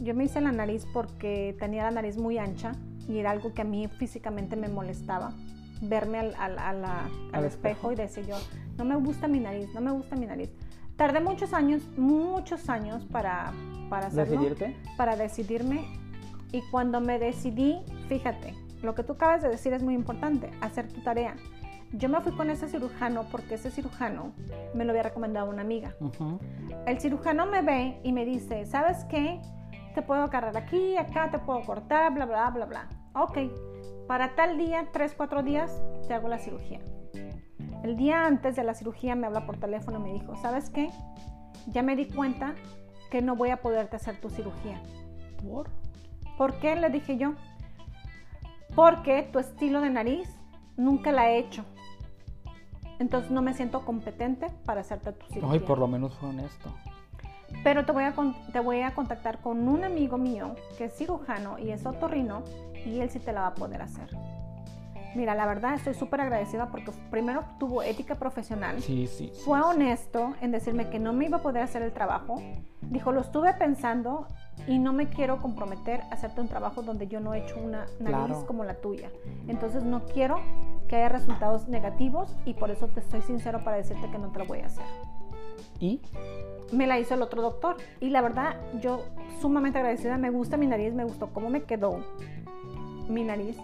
[0.00, 2.72] Yo me hice la nariz porque tenía la nariz muy ancha
[3.08, 5.32] y era algo que a mí físicamente me molestaba.
[5.80, 7.92] Verme al, al- al Al espejo espejo.
[7.92, 8.36] y decir yo,
[8.76, 10.50] no me gusta mi nariz, no me gusta mi nariz.
[10.96, 13.52] Tardé muchos años, muchos años para,
[13.88, 14.32] para hacerlo.
[14.34, 14.76] ¿Decidirte?
[14.96, 15.86] para decidirme
[16.52, 20.88] y cuando me decidí, fíjate, lo que tú acabas de decir es muy importante, hacer
[20.92, 21.36] tu tarea.
[21.92, 24.32] Yo me fui con ese cirujano porque ese cirujano
[24.74, 25.94] me lo había recomendado una amiga.
[26.00, 26.38] Ujú.
[26.86, 29.40] El cirujano me ve y me dice, ¿sabes qué?
[29.94, 32.88] Te puedo agarrar aquí, acá, te puedo cortar, bla, bla, bla, bla.
[33.14, 33.38] Ok,
[34.10, 36.80] para tal día, tres, cuatro días, te hago la cirugía.
[37.84, 40.90] El día antes de la cirugía me habla por teléfono y me dijo, ¿sabes qué?
[41.68, 42.56] Ya me di cuenta
[43.08, 44.82] que no voy a poderte hacer tu cirugía.
[45.44, 45.70] ¿Por?
[46.36, 46.74] ¿Por qué?
[46.74, 47.34] Le dije yo.
[48.74, 50.28] Porque tu estilo de nariz
[50.76, 51.64] nunca la he hecho.
[52.98, 55.52] Entonces no me siento competente para hacerte tu cirugía.
[55.52, 56.74] Ay, por lo menos fue honesto.
[57.62, 58.14] Pero te voy, a,
[58.52, 62.42] te voy a contactar con un amigo mío que es cirujano y es otorrino
[62.86, 64.08] y él sí te la va a poder hacer.
[65.16, 68.80] Mira, la verdad estoy súper agradecida porque primero tuvo ética profesional.
[68.80, 69.30] Sí, sí.
[69.34, 69.64] sí, Fue sí.
[69.66, 72.40] honesto en decirme que no me iba a poder hacer el trabajo.
[72.80, 74.26] Dijo, lo estuve pensando
[74.68, 77.86] y no me quiero comprometer a hacerte un trabajo donde yo no he hecho una
[77.98, 78.46] nariz Claro.
[78.46, 79.10] como la tuya.
[79.48, 80.40] Entonces no quiero
[80.88, 84.38] que haya resultados negativos y por eso te estoy sincero para decirte que no te
[84.38, 84.84] lo voy a hacer.
[85.80, 86.02] ¿Y?
[86.72, 89.04] Me la hizo el otro doctor y la verdad yo
[89.40, 92.04] sumamente agradecida, me gusta mi nariz, me gustó cómo me quedó
[93.08, 93.56] mi nariz.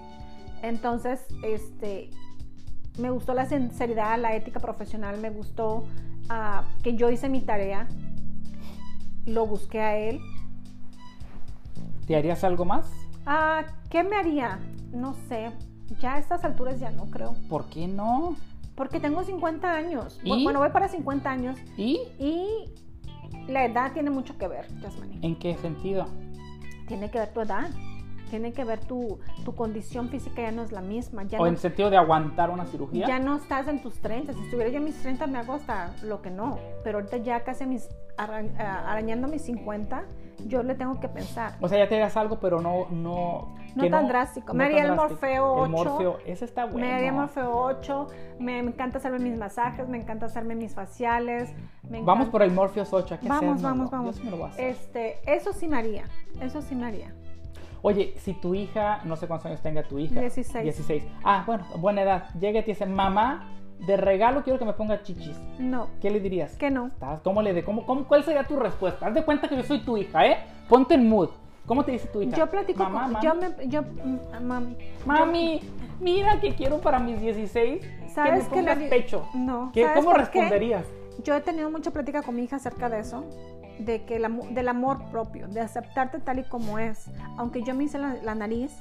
[0.63, 2.11] Entonces, este,
[2.99, 5.85] me gustó la sinceridad, la ética profesional, me gustó
[6.29, 7.89] ah, que yo hice mi tarea,
[9.27, 10.21] lo busqué a él.
[12.07, 12.91] ¿Te harías algo más?
[13.27, 14.59] Ah, ¿Qué me haría?
[14.93, 15.51] No sé,
[16.01, 18.37] ya a estas alturas ya no creo, ¿Por qué no?
[18.77, 20.21] porque tengo 50 años.
[20.23, 20.45] ¿Y?
[20.45, 21.99] Bueno, voy para 50 años ¿Y?
[22.19, 22.71] y
[23.49, 25.19] la edad tiene mucho que ver, Jasmine.
[25.23, 26.07] ¿En qué sentido?
[26.89, 27.71] Tiene que ver tu edad,
[28.31, 31.23] tiene que ver tu, tu condición física, ya no es la misma.
[31.25, 33.07] Ya ¿O no, en sentido de aguantar una cirugía?
[33.07, 34.33] ya no estás en tus 30.
[34.33, 36.59] Si estuviera yo en mis 30 me hago hasta lo que no.
[36.85, 40.05] Pero ahorita ya casi mis, arra- a- arañando mis 50,
[40.47, 41.55] yo le tengo que pensar.
[41.61, 42.87] O sea, ya te harías algo, pero no...
[42.91, 44.55] No, No tan drástico.
[44.55, 44.95] Me haría el.
[44.95, 45.85] Morfeo El 8.
[45.91, 46.81] morfeo, ese está bueno.
[46.81, 48.07] Me haría Morfeo 8,
[48.39, 51.55] me encanta hacerme mis masajes, me encanta hacerme mis faciales.
[51.89, 54.23] me Vamos por el Morpheus 8, hay que Vamos, vamos, vamos.
[54.25, 54.65] Me hacer.
[54.71, 56.05] Este, eso sí me haría,
[56.41, 57.13] eso sí me haría.
[57.87, 60.19] Oye, si tu hija, no sé cuántos años tenga tu hija.
[60.21, 60.65] 16.
[60.65, 61.05] 16.
[61.23, 62.25] Ah, bueno, buena edad.
[62.41, 63.49] Llega y te dice, mamá,
[63.87, 65.39] de regalo quiero que me ponga chichis.
[65.61, 66.57] No, ¿Qué le dirías?
[66.57, 66.91] que no.
[67.23, 69.07] ¿Cómo le de, cómo, cómo, ¿Cuál sería tu respuesta?
[69.07, 70.37] Haz de cuenta que yo soy tu hija, ¿eh?
[70.69, 71.29] Ponte en mood.
[71.65, 72.37] ¿Cómo te dice tu hija?
[72.37, 73.13] Yo platico Mamá, con.
[73.13, 73.69] mami, Yo me.
[73.69, 74.77] Yo, mm, mami.
[75.05, 75.61] Mami,
[76.01, 79.29] mira que quiero para mis 16 ¿Sabes que me pongas di- pecho.
[79.33, 79.71] No.
[79.73, 80.23] ¿Qué- ¿sabes ¿Cómo qué?
[80.23, 80.85] responderías?
[81.23, 83.25] Yo he tenido mucha plática con mi hija acerca de eso,
[83.79, 87.07] de que el del amor propio, de aceptarte tal y como es.
[87.37, 88.73] Aunque yo me hice la, la nariz,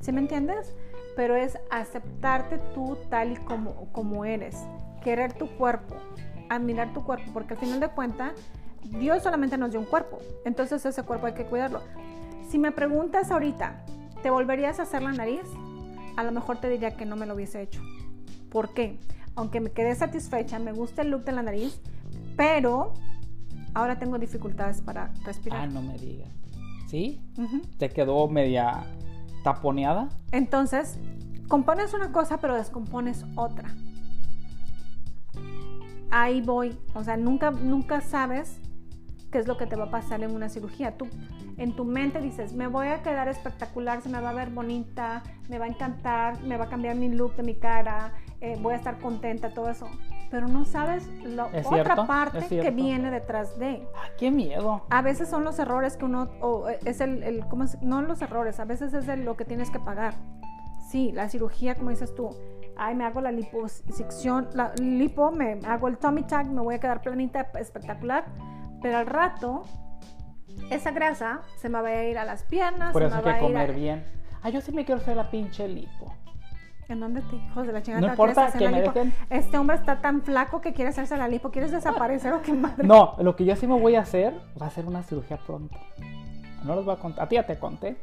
[0.00, 0.74] ¿sí me entiendes?
[1.16, 4.56] Pero es aceptarte tú tal y como, como eres,
[5.02, 5.96] querer tu cuerpo,
[6.48, 8.32] admirar tu cuerpo, porque al final de cuentas,
[8.82, 11.80] Dios solamente nos dio un cuerpo, entonces ese cuerpo hay que cuidarlo.
[12.48, 13.84] Si me preguntas ahorita,
[14.22, 15.42] ¿te volverías a hacer la nariz?
[16.16, 17.80] A lo mejor te diría que no me lo hubiese hecho.
[18.50, 18.98] ¿Por qué?
[19.36, 21.80] Aunque me quedé satisfecha, me gusta el look de la nariz,
[22.36, 22.94] pero
[23.74, 25.60] ahora tengo dificultades para respirar.
[25.62, 26.28] Ah, no me digas.
[26.86, 27.20] ¿Sí?
[27.78, 28.82] ¿Te quedó media
[29.44, 30.08] taponeada?
[30.32, 30.98] Entonces,
[31.48, 33.74] compones una cosa pero descompones otra.
[36.10, 36.76] Ahí voy.
[36.94, 38.60] O sea, nunca, nunca sabes
[39.30, 40.96] qué es lo que te va a pasar en una cirugía.
[40.96, 41.06] Tú
[41.56, 45.22] en tu mente dices, me voy a quedar espectacular, se me va a ver bonita,
[45.48, 48.72] me va a encantar, me va a cambiar mi look de mi cara, eh, voy
[48.72, 49.86] a estar contenta, todo eso.
[50.30, 53.86] Pero no sabes la Es otra cierto, parte es que viene detrás de.
[53.96, 54.86] Ah, qué miedo.
[54.88, 58.22] A veces son los errores que uno, o es el, el- ¿cómo se- no los
[58.22, 60.14] errores, a veces es el- lo que tienes que pagar.
[60.88, 62.30] Sí, la cirugía, como dices tú,
[62.76, 66.80] ay, me hago la liposección, la lipo, me hago el tummy tuck, me voy a
[66.80, 68.24] quedar planita, espectacular,
[68.82, 69.64] pero al rato,
[70.70, 73.24] esa grasa se me va a ir a las piernas, Por se me hay va
[73.24, 74.04] que a ir a- comer bien.
[74.42, 76.14] Ah, yo sí me quiero hacer la pinche lipo.
[76.90, 78.00] ¿En dónde te hijos de la chingada?
[78.06, 79.14] No importa que me dejen.
[79.30, 82.86] Este hombre está tan flaco que quiere hacerse la lipo, ¿quieres desaparecer o qué madre?
[82.86, 85.76] No, lo que yo sí me voy a hacer va a ser una cirugía pronto.
[86.64, 87.24] No les voy a contar.
[87.24, 87.96] A ti ya te conté.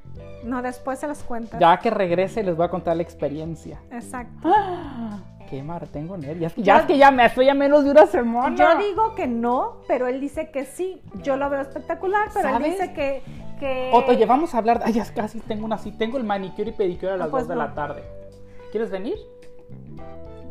[0.44, 1.60] No, después se las cuentas.
[1.60, 3.80] Ya que regrese les voy a contar la experiencia.
[3.92, 4.50] Exacto.
[4.56, 5.20] ¡Ah!
[5.50, 6.54] Qué mar, tengo nervios.
[6.58, 8.56] Ya es que ya me estoy a menos de una semana.
[8.56, 11.02] Yo digo que no, pero él dice que sí.
[11.24, 13.22] Yo lo veo espectacular, pero él dice que...
[13.60, 13.92] que...
[13.94, 14.82] O- Oye, vamos a hablar.
[14.84, 16.00] Ay, ya casi tengo una cita.
[16.00, 17.62] Tengo el manicure y pedicure a las Ah, pues 2 de no.
[17.62, 18.04] la tarde.
[18.72, 19.18] ¿Quieres venir?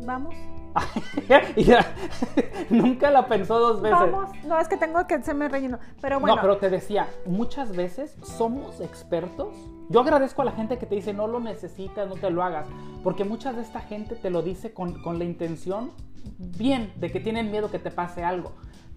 [0.05, 0.35] Vamos.
[2.69, 3.99] Nunca la pensó dos veces.
[3.99, 4.29] Vamos.
[4.45, 5.79] No, es que tengo que hacerme relleno.
[6.01, 6.35] Pero bueno.
[6.35, 9.55] No, pero te decía, muchas veces somos expertos.
[9.89, 12.67] Yo agradezco a la gente que te dice no lo necesitas, no te lo hagas,
[13.03, 15.91] porque muchas de esta gente te lo dice con, con la intención
[16.37, 18.51] bien de que tienen miedo que te pase algo,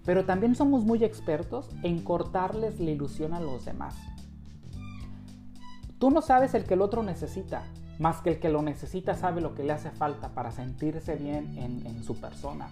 [0.05, 3.95] pero también somos muy expertos en cortarles la ilusión a los demás.
[5.97, 7.63] Tú no sabes el que el otro necesita,
[7.99, 11.57] más que el que lo necesita sabe lo que le hace falta para sentirse bien
[11.57, 12.67] en, en su persona.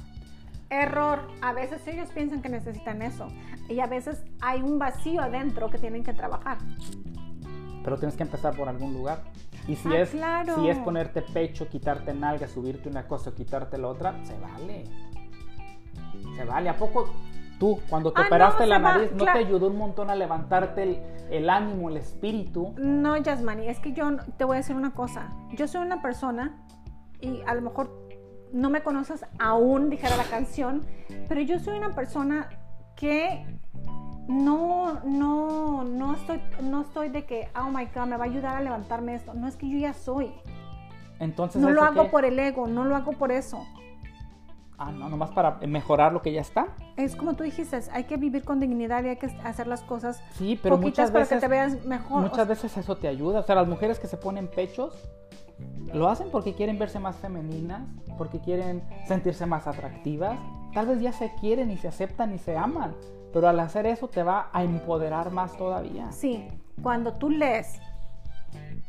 [0.70, 1.20] Error.
[1.42, 3.28] A veces ellos piensan que necesitan eso.
[3.70, 6.58] Y a veces hay un vacío adentro que tienen que trabajar.
[7.84, 9.24] pero tienes que empezar por algún lugar.
[9.68, 10.56] Y si, Ah, es, claro.
[10.60, 14.84] si es ponerte pecho, quitarte nalga, subirte una cosa o quitarte la otra, se vale.
[16.36, 16.70] Se vale.
[16.70, 17.10] ¿A poco
[17.60, 19.40] tú, cuando te Ah, no, operaste la va, nariz, no claro.
[19.40, 22.74] te ayudó un montón a levantarte el, el ánimo, el espíritu?
[22.78, 25.32] No, Yasmani, es que yo te voy a decir una cosa.
[25.52, 26.58] Yo soy una persona
[27.22, 28.08] y a lo mejor
[28.52, 30.86] no me conoces aún, dijera la canción,
[31.28, 32.50] pero yo soy una persona
[32.96, 33.46] que
[34.28, 38.56] no, no, no estoy, no estoy de que, oh my God, me va a ayudar
[38.56, 39.34] a levantarme esto.
[39.34, 40.32] No es que yo ya soy.
[41.20, 42.10] Entonces, No lo ¿eso hago qué?
[42.10, 43.66] por el ego, no lo hago por eso.
[44.82, 46.70] Ah, no, nomás para mejorar lo que ya está.
[46.96, 50.24] Es como tú dijiste, hay que vivir con dignidad y hay que hacer las cosas
[50.32, 51.36] Sí, pero poquitas muchas para veces...
[51.36, 52.22] que te veas mejor.
[52.22, 53.42] Muchas veces eso te ayuda.
[53.42, 54.98] O sea, las mujeres que se ponen pechos
[55.94, 57.82] lo hacen porque quieren verse más femeninas,
[58.18, 60.40] porque quieren sentirse más atractivas.
[60.74, 62.96] Tal vez ya se quieren y se aceptan y se aman.
[63.34, 66.10] Pero al hacer eso te va a empoderar más todavía.
[66.14, 66.48] Sí,
[66.82, 67.82] cuando tú lees,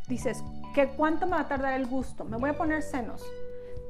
[0.09, 2.25] dices, ¿qué, ¿cuánto me va a tardar el gusto?
[2.25, 3.25] Me voy a poner senos.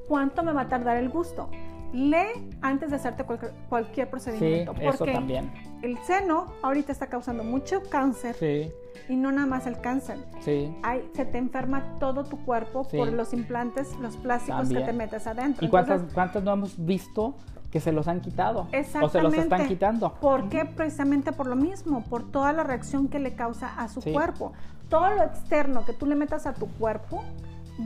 [0.09, 1.51] ¿Cuánto me va a tardar el gusto?
[1.93, 4.73] Lee antes de hacerte cualquier, cualquier Sí, procedimiento.
[4.81, 5.53] eso porque también.
[5.83, 8.71] el seno ahorita está causando mucho cáncer Sí,
[9.09, 10.19] y no nada más el cáncer.
[10.41, 10.73] sí.
[10.83, 15.27] Ay, se te enferma todo tu cuerpo por los implantes, los plásticos que te metes
[15.27, 15.63] adentro.
[15.65, 17.35] ¿Y Entonces, cuántas no hemos visto
[17.73, 18.63] que se los han quitado?
[18.63, 19.23] O se Exactamente.
[19.23, 20.15] los están quitando.
[20.15, 20.65] ¿Por qué?
[20.65, 24.13] Precisamente por lo mismo, por toda la reacción que le causa a su Sí.
[24.13, 24.53] cuerpo.
[24.89, 27.23] Todo lo externo que tú le metas a tu cuerpo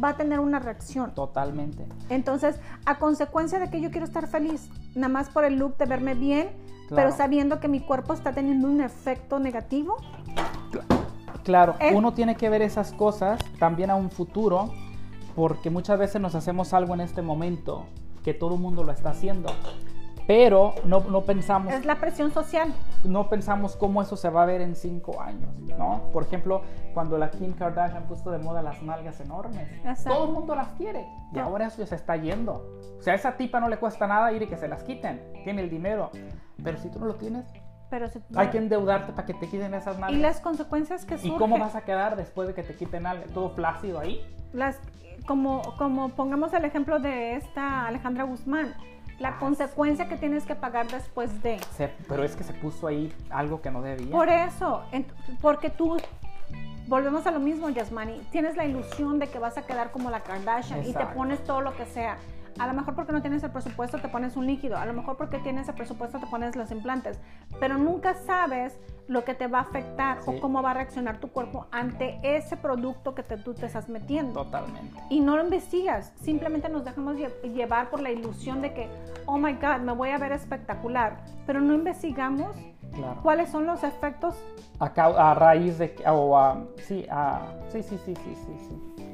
[0.02, 1.14] va a tener una reacción.
[1.14, 1.86] Totalmente.
[2.08, 5.86] Entonces, a consecuencia de que yo quiero estar feliz, nada más por el look de
[5.86, 6.48] verme bien,
[6.88, 6.96] Claro.
[6.96, 9.96] pero sabiendo que mi cuerpo está teniendo un efecto negativo,
[11.42, 14.72] Claro, uno tiene que ver esas cosas también a un futuro,
[15.36, 17.84] porque muchas veces nos hacemos algo en este momento
[18.22, 19.50] que todo el mundo lo está haciendo,
[20.26, 22.72] pero no, no pensamos es la presión social.
[23.04, 26.02] no pensamos cómo eso se va a ver en cinco años, ¿no?
[26.12, 26.62] Por ejemplo,
[26.94, 30.10] cuando la Kim Kardashian puso de moda las nalgas enormes, Exacto.
[30.14, 32.64] todo el mundo las quiere y ahora eso se está yendo.
[32.98, 35.20] O sea, a esa tipa no le cuesta nada ir y que se las quiten,
[35.44, 36.10] tiene el dinero,
[36.62, 37.44] pero si tú no lo tienes,
[37.90, 40.18] Pero se- hay que endeudarte para que te quiten esas nalgas.
[40.18, 41.38] y las consecuencias que ¿Y surgen.
[41.38, 43.24] cómo vas a quedar después de que te quiten algo?
[43.34, 44.20] ¿Todo flácido ahí?
[44.52, 44.78] las
[45.26, 48.74] como como pongamos el ejemplo de esta Alejandra Guzmán,
[49.18, 51.58] la consecuencia que tienes que pagar después de.
[51.76, 54.10] Se- pero es que se puso ahí algo que no debía.
[54.10, 54.82] Por eso,
[55.40, 55.96] porque tú
[56.86, 60.20] volvemos a lo mismo, Yasmani, tienes la ilusión de que vas a quedar como la
[60.20, 62.18] Kardashian y te pones todo lo que sea.
[62.58, 65.16] A lo mejor porque no tienes el presupuesto te pones un líquido, a lo mejor
[65.16, 67.18] porque tienes el presupuesto te pones los implantes,
[67.58, 70.30] pero nunca sabes lo que te va a afectar Sí.
[70.30, 73.88] o cómo va a reaccionar tu cuerpo ante ese producto que te- tú te estás
[73.88, 74.44] metiendo.
[74.44, 74.98] Totalmente.
[75.10, 78.88] Y no lo investigas, simplemente nos dejamos lle- llevar por la ilusión de que,
[79.26, 82.56] oh my God, me voy a ver espectacular, pero no investigamos
[82.94, 83.20] Claro.
[83.22, 84.36] cuáles son los efectos.
[84.78, 87.40] A, a raíz de o a, sí, a,
[87.70, 89.04] sí, sí, sí, sí, sí, sí.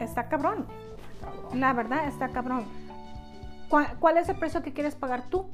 [0.00, 0.66] Está cabrón.
[1.26, 1.60] Cabrón.
[1.60, 2.64] La verdad está cabrón.
[3.68, 5.50] ¿Cuál, cuál es el precio que quieres pagar tú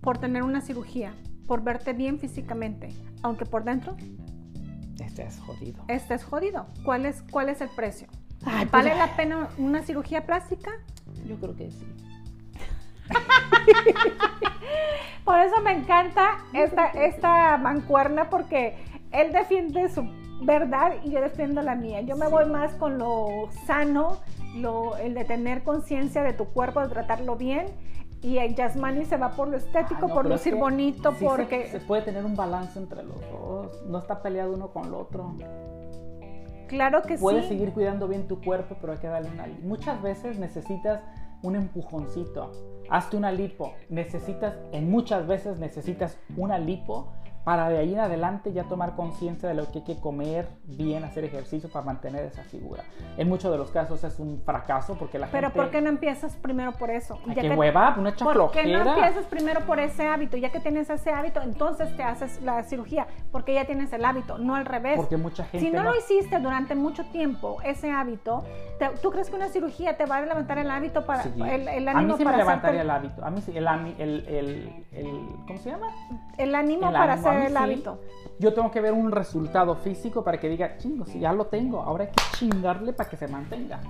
[0.00, 1.14] por tener una cirugía?
[1.46, 2.88] Por verte bien físicamente,
[3.22, 3.96] aunque por dentro
[4.98, 5.84] Este es jodido.
[5.88, 6.66] estés jodido.
[6.84, 8.08] ¿Cuál es, cuál es el precio?
[8.44, 10.70] Ay, pues, ¿Vale la pena una cirugía plástica?
[11.26, 11.86] Yo creo que sí.
[15.24, 18.76] Por eso me encanta esta, esta mancuerna porque
[19.12, 20.08] él defiende su
[20.42, 22.00] verdad y yo defiendo la mía.
[22.02, 22.32] Yo me Sí.
[22.32, 24.18] voy más con lo sano,
[24.56, 27.66] lo, el de tener conciencia de tu cuerpo, de tratarlo bien.
[28.22, 31.12] Y el Yasmani se va por lo estético, Ah, no, por es lucir que bonito,
[31.12, 31.68] sí porque...
[31.68, 33.84] Se, puede tener un balance entre los dos.
[33.86, 35.34] No está peleado uno con el otro.
[36.66, 37.50] Claro que Puedes sí.
[37.50, 39.46] seguir cuidando bien tu cuerpo, pero hay que darle una...
[39.62, 41.02] Muchas veces necesitas
[41.42, 42.50] un empujoncito.
[42.90, 43.74] Hazte una lipo.
[43.88, 47.12] Necesitas, en muchas veces necesitas una lipo
[47.46, 51.04] para de ahí en adelante ya tomar conciencia de lo que hay que comer bien,
[51.04, 52.82] hacer ejercicio para mantener esa figura.
[53.16, 55.56] En muchos de los casos es un fracaso porque la Pero gente...
[55.62, 57.20] ¿por qué no empiezas primero por eso?
[57.28, 60.36] Ay, Ya qué que- hueva, una ¿Por qué no empiezas primero por ese hábito?
[60.36, 64.38] Ya que tienes ese hábito, entonces te haces la cirugía, porque ya tienes el hábito,
[64.38, 64.96] no al revés.
[64.96, 68.42] Porque mucha gente si no, no- lo hiciste durante mucho tiempo, ese hábito,
[68.80, 71.30] te- ¿tú crees que una cirugía te va a levantar el hábito para Sí.
[71.40, 73.24] el, el a mí ánimo sí me levantaría hacerte- el hábito.
[73.24, 75.86] A mí sí, el, ¿cómo se llama?
[76.38, 77.28] el ánimo El para ánimo.
[77.28, 77.56] Hacer el sí.
[77.56, 77.98] hábito?
[78.38, 81.80] Yo tengo que ver un resultado físico para que diga, chingo, si ya lo tengo,
[81.80, 83.80] ahora hay que chingarle para que se mantenga.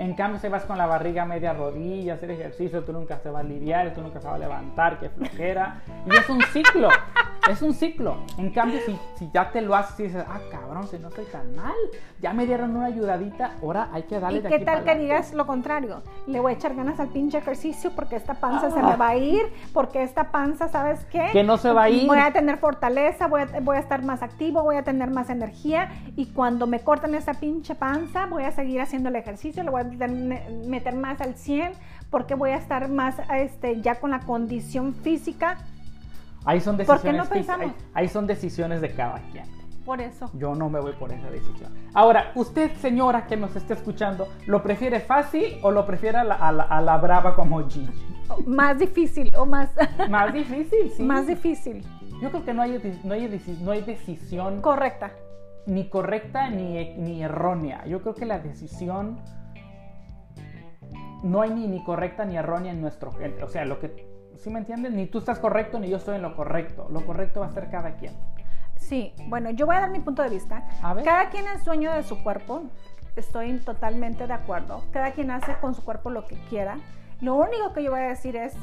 [0.00, 3.40] En cambio, si vas con la barriga media rodilla, hacer ejercicio, tú nunca se va
[3.40, 5.82] a aliviar, tú nunca se va a levantar, qué flojera.
[6.06, 6.88] Y es un ciclo,
[7.50, 8.16] es un ciclo.
[8.38, 11.26] En cambio, si, si ya te lo haces y dices, ah, cabrón, si no estoy
[11.26, 11.74] tan mal,
[12.18, 14.94] ya me dieron una ayudadita, ahora hay que darle ¿Y de qué aquí tal que
[14.94, 16.02] digas lo contrario?
[16.26, 18.82] Le voy a echar ganas al pinche ejercicio porque esta panza se Ah.
[18.88, 19.42] me va a ir,
[19.74, 21.28] porque esta panza, ¿sabes qué?
[21.30, 22.06] Que no se va a ir.
[22.06, 25.28] Voy a tener fortaleza, voy a, voy a estar más activo, voy a tener más
[25.28, 29.68] energía y cuando me corten esa pinche panza voy a seguir haciendo el ejercicio, le
[29.68, 31.72] voy a meter más al 100
[32.10, 35.58] porque voy a estar más este, ya con la condición física.
[36.44, 39.44] Ahí son ¿Por qué decisiones no ahí- ahí son decisiones de cada quien.
[39.84, 40.30] Por eso.
[40.34, 41.72] Yo no me voy por esa decisión.
[41.94, 46.34] Ahora, usted, señora que nos esté escuchando, ¿lo prefiere fácil o lo prefiere a la,
[46.34, 47.88] a la- a la brava como Gigi?
[48.46, 49.70] Más difícil o más,
[50.10, 51.02] Más difícil, sí.
[51.02, 51.84] más difícil.
[52.22, 55.10] Yo creo que no hay, no hay, no hay decisión Correcta.
[55.66, 57.84] ni correcta ni, ni errónea.
[57.86, 59.18] Yo creo que la decisión
[61.22, 63.12] no hay ni, ni correcta ni errónea en nuestro...
[63.42, 64.08] o sea, lo que...
[64.36, 64.96] ¿Sí me entienden?
[64.96, 66.88] Ni tú estás correcto ni yo estoy en lo correcto.
[66.90, 68.14] Lo correcto va a ser cada quien.
[68.76, 70.66] Sí, bueno, yo voy a dar mi punto de vista.
[70.82, 71.04] A ver.
[71.04, 72.62] Cada quien es dueño de su cuerpo,
[73.16, 74.82] estoy totalmente de acuerdo.
[74.92, 76.78] Cada quien hace con su cuerpo lo que quiera.
[77.20, 78.54] Lo único que yo voy a decir es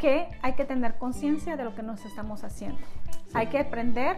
[0.00, 2.78] que hay que tener conciencia de lo que nos estamos haciendo.
[3.34, 4.16] Hay que aprender,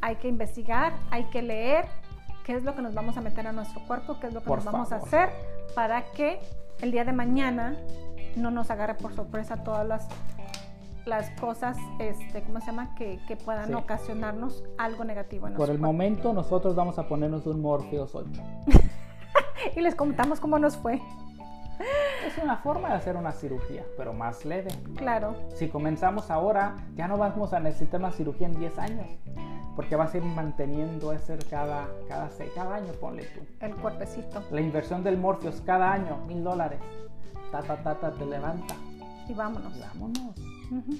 [0.00, 1.84] hay que investigar, hay que leer
[2.44, 4.46] qué es lo que nos vamos a meter a nuestro cuerpo, qué es lo que
[4.46, 5.28] Por nos vamos a hacer
[5.74, 6.40] para que
[6.82, 7.76] el día de mañana
[8.36, 10.08] no nos agarre por sorpresa todas las
[11.06, 12.94] las cosas, este, ¿cómo se llama?
[12.94, 13.74] Que, que puedan Sí.
[13.74, 15.86] ocasionarnos algo negativo en Por el cuerpo.
[15.86, 18.28] momento nosotros vamos a ponernos un Morpheus 8.
[19.76, 21.00] Y les contamos cómo nos fue.
[22.26, 24.68] Es una forma de hacer una cirugía, pero más leve.
[24.96, 29.06] Claro, Si comenzamos ahora, ya no vamos a necesitar una cirugía en 10 años,
[29.76, 33.40] porque vas a ir manteniendo ese cada, cada, cada año, ponle tú.
[33.60, 34.42] el cuerpecito.
[34.50, 36.80] La inversión del Morpheus cada año, mil dólares.
[37.52, 38.74] Ta, ta, ta, ta, te levanta.
[39.28, 39.72] Y vámonos.
[39.78, 40.36] Vámonos.
[40.70, 40.96] Ujú.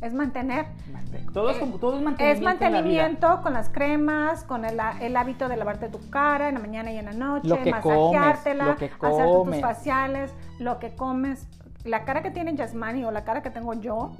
[0.00, 0.64] Es mantener.
[0.90, 2.22] Mante- Todo es, como- todo es mantenimiento.
[2.32, 6.48] Es en la mantenimiento con las cremas, con el, el hábito de lavarte tu cara
[6.48, 9.36] en la mañana y en la noche, Lo que masajeártela, comes, lo que hacerte tus
[9.36, 9.60] comes.
[9.60, 11.46] faciales, lo que comes.
[11.84, 14.12] La cara que tiene Yasmani o la cara que tengo yo,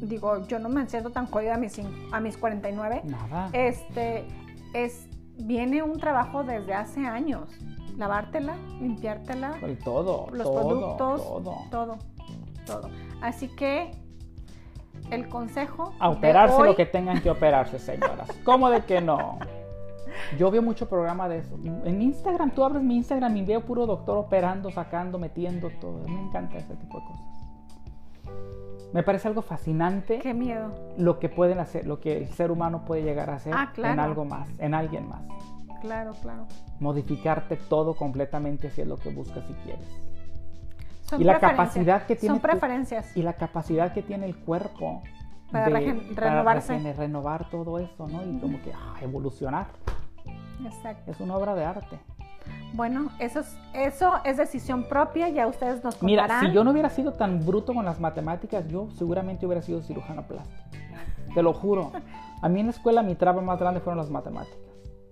[0.00, 1.80] digo, yo no me siento tan jodida a mis,
[2.12, 3.02] a mis 49.
[3.04, 3.48] Nada.
[3.52, 4.24] Este,
[4.74, 7.48] es, viene un trabajo desde hace años.
[7.96, 10.26] Lavártela, limpiártela, El todo.
[10.32, 11.56] los todo, productos, Todo.
[11.70, 11.98] todo,
[12.66, 12.90] todo.
[13.22, 13.92] Así que
[15.10, 18.28] el consejo A operarse hoy- lo que tengan que operarse, señoras.
[18.44, 19.38] ¿Cómo de que no?
[20.38, 21.56] Yo veo mucho programa de eso.
[21.84, 25.98] En Instagram, tú abres mi Instagram y veo puro doctor operando, sacando, metiendo todo.
[26.08, 27.26] Me encanta ese tipo de cosas.
[28.94, 30.72] Me parece algo fascinante Qué miedo.
[30.96, 33.92] lo que pueden hacer, lo que el ser humano puede llegar a hacer Ah, claro.
[33.94, 35.22] en algo más, en alguien más.
[35.82, 36.46] Claro, claro.
[36.80, 39.86] Modificarte todo completamente si es lo que buscas y quieres.
[41.02, 41.66] Son y la preferencias.
[41.68, 43.16] capacidad que tiene Son tu- preferencias.
[43.16, 45.02] y la capacidad que tiene el cuerpo
[45.52, 46.74] Para regen- renovarse.
[46.78, 48.22] regen- renovar todo eso, ¿no?
[48.24, 49.66] Y como que ah, evolucionar.
[50.64, 51.10] Exacto.
[51.10, 51.98] Es una obra de arte.
[52.72, 56.46] Bueno, eso es, eso es decisión propia, ya ustedes nos Mira, contarán.
[56.46, 60.22] si yo no hubiera sido tan bruto con las matemáticas, yo seguramente hubiera sido cirujano
[60.26, 60.60] plástico.
[61.34, 61.92] Te lo juro.
[62.42, 64.58] A mí en la escuela mi traba más grande fueron las matemáticas.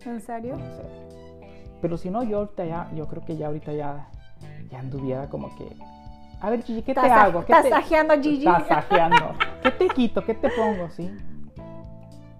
[0.04, 0.54] ¿En serio?
[0.54, 1.48] En serio.
[1.80, 4.08] Pero si no, yo ahorita ya, yo creo que ya ahorita ya,
[4.70, 5.76] ya anduviera como que.
[6.40, 7.44] A ver, Gigi, ¿qué te Tasa- hago?
[7.44, 8.44] ¿Qué te- tasajeando a Gigi.
[8.44, 9.34] Tasajeando.
[9.62, 10.24] ¿Qué te quito?
[10.24, 10.90] ¿Qué te pongo?
[10.90, 11.08] Sí.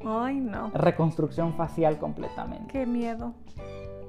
[0.05, 0.71] Ay, no.
[0.75, 2.67] Reconstrucción facial completamente.
[2.73, 3.35] Qué miedo.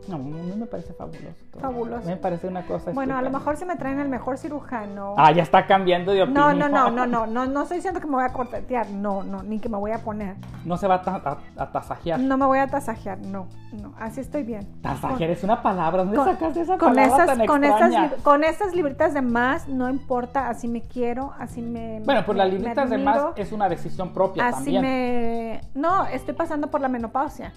[0.08, 1.24] No, a mí me parece fabuloso.
[1.52, 1.62] todo.
[1.62, 2.08] Fabuloso.
[2.08, 5.16] Me parece una cosa Bueno, a lo mejor si me traen el mejor cirujano.
[5.18, 6.60] Ah, ya está cambiando de no, opinión.
[6.60, 9.44] no, no, no, no, no, no estoy diciendo que me voy a cortetear, no, no,
[9.44, 10.36] ni que me voy a poner.
[10.66, 11.22] No se va a, ta-
[11.58, 12.20] a- a tasajear.
[12.20, 13.48] No me voy a tasajear, no,
[13.82, 14.68] no, así estoy bien.
[14.82, 16.04] Tasajear es una palabra.
[16.04, 18.12] ¿Dónde Con- sacaste esa con palabra esas, tan con esas, extraña?
[18.24, 22.02] con esas libritas de más, no importa, así me quiero, así me.
[22.04, 24.82] Bueno, pues las libritas de más es una decisión propia Así también.
[24.82, 25.62] me.
[25.76, 27.54] No, estoy pasando por la menopausia.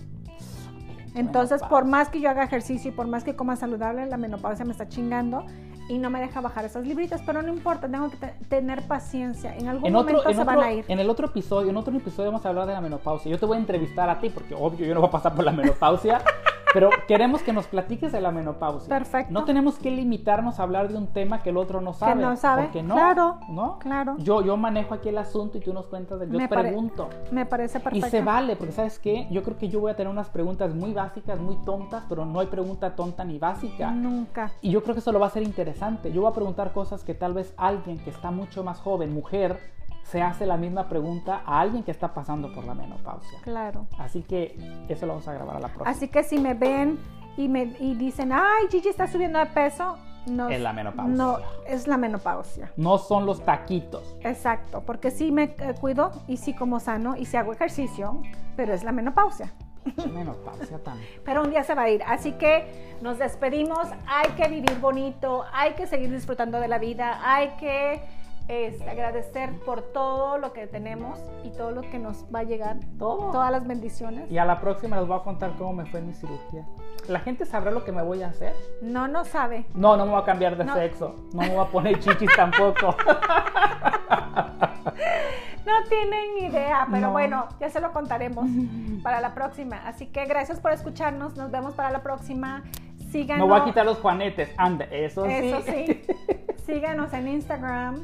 [1.16, 4.64] Entonces, por más que yo haga ejercicio y por más que coma saludable, la menopausia
[4.64, 5.44] me está chingando
[5.88, 7.22] y no me deja bajar esas libritas.
[7.24, 9.56] Pero no importa, tengo que te- tener paciencia.
[9.56, 10.84] En algún En otro, momento en, se otro- van a ir.
[10.88, 13.30] en el otro episodio, en otro episodio vamos a hablar de la menopausia.
[13.30, 15.44] Yo te voy a entrevistar a ti porque obvio yo no voy a pasar por
[15.44, 16.20] la menopausia,
[16.76, 18.86] pero queremos que nos platiques de la menopausia.
[18.90, 19.32] Perfecto.
[19.32, 22.20] No tenemos que limitarnos a hablar de un tema que el otro no sabe.
[22.20, 23.78] no sabe, Porque no, claro, ¿no?
[23.78, 24.16] claro.
[24.18, 27.08] Yo, yo manejo aquí el asunto y tú nos cuentas, de, yo Me pare- pregunto.
[27.30, 28.08] Me parece Y perfecto.
[28.10, 29.26] se vale, porque ¿sabes qué?
[29.30, 32.40] Yo creo que yo voy a tener unas preguntas muy básicas, muy tontas, pero no
[32.40, 33.90] hay pregunta tonta ni básica.
[33.92, 34.50] Nunca.
[34.60, 36.12] Y yo creo que eso lo va a ser interesante.
[36.12, 39.58] Yo voy a preguntar cosas que tal vez alguien que está mucho más joven, mujer,
[40.10, 43.40] se hace la misma pregunta a alguien que está pasando por la menopausia.
[43.42, 43.86] Claro.
[43.98, 44.56] Así que
[44.88, 45.90] eso lo vamos a grabar a la próxima.
[45.90, 46.98] Así que si me ven
[47.36, 49.96] y me y dicen, ay, Gigi está subiendo de peso,
[50.26, 51.14] no Es la menopausia.
[51.14, 52.72] No, es la menopausia.
[52.76, 54.16] No son los taquitos.
[54.22, 58.22] Exacto, porque sí me eh, cuido y sí como sano y sí hago ejercicio,
[58.56, 59.52] pero es la menopausia.
[60.12, 61.08] Menopausia también.
[61.24, 63.86] Pero un día se va a ir, así que nos despedimos.
[64.08, 68.00] Hay que vivir bonito, hay que seguir disfrutando de la vida, hay que
[68.48, 72.76] este, agradecer por todo lo que tenemos y todo lo que nos va a llegar,
[72.98, 73.30] Todo.
[73.32, 74.30] todas las bendiciones.
[74.30, 76.64] Y a la próxima les voy a contar cómo me fue en mi cirugía.
[77.08, 78.52] ¿La gente sabrá lo que me voy a hacer?
[78.82, 79.66] No, no sabe.
[79.74, 80.74] No, no me voy a cambiar de No.
[80.74, 81.14] sexo.
[81.32, 82.94] No me voy a poner chichis tampoco.
[85.66, 87.12] No tienen idea, pero No.
[87.12, 88.46] bueno, ya se lo contaremos
[89.02, 89.78] para la próxima.
[89.86, 91.36] Así que gracias por escucharnos.
[91.36, 92.62] Nos vemos para la próxima.
[93.10, 93.44] Síganos.
[93.46, 94.48] Me voy a quitar los juanetes.
[94.56, 95.32] Ande, eso sí.
[95.32, 96.02] Eso sí.
[96.66, 98.02] Síganos en Instagram.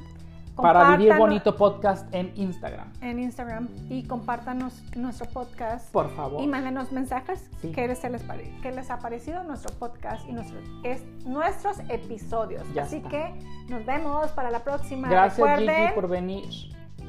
[0.62, 2.92] Para vivir bonito podcast en Instagram.
[3.00, 3.68] En Instagram.
[3.90, 5.90] Y compártanos nuestro podcast.
[5.92, 6.40] Por favor.
[6.42, 7.72] Y mándenos mensajes Sí.
[7.72, 8.22] que, les,
[8.62, 12.62] que ha parecido nuestro podcast y nuestro- es- nuestros episodios.
[12.74, 13.08] Ya Así está.
[13.08, 13.34] que
[13.68, 15.08] nos vemos para la próxima.
[15.08, 16.44] Gracias recuerden, Gigi por venir.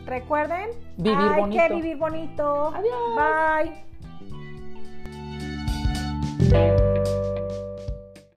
[0.05, 1.63] recuerden Vivir hay bonito.
[1.67, 2.73] que vivir bonito.
[2.73, 3.73] Adiós.
[6.49, 7.32] Bye.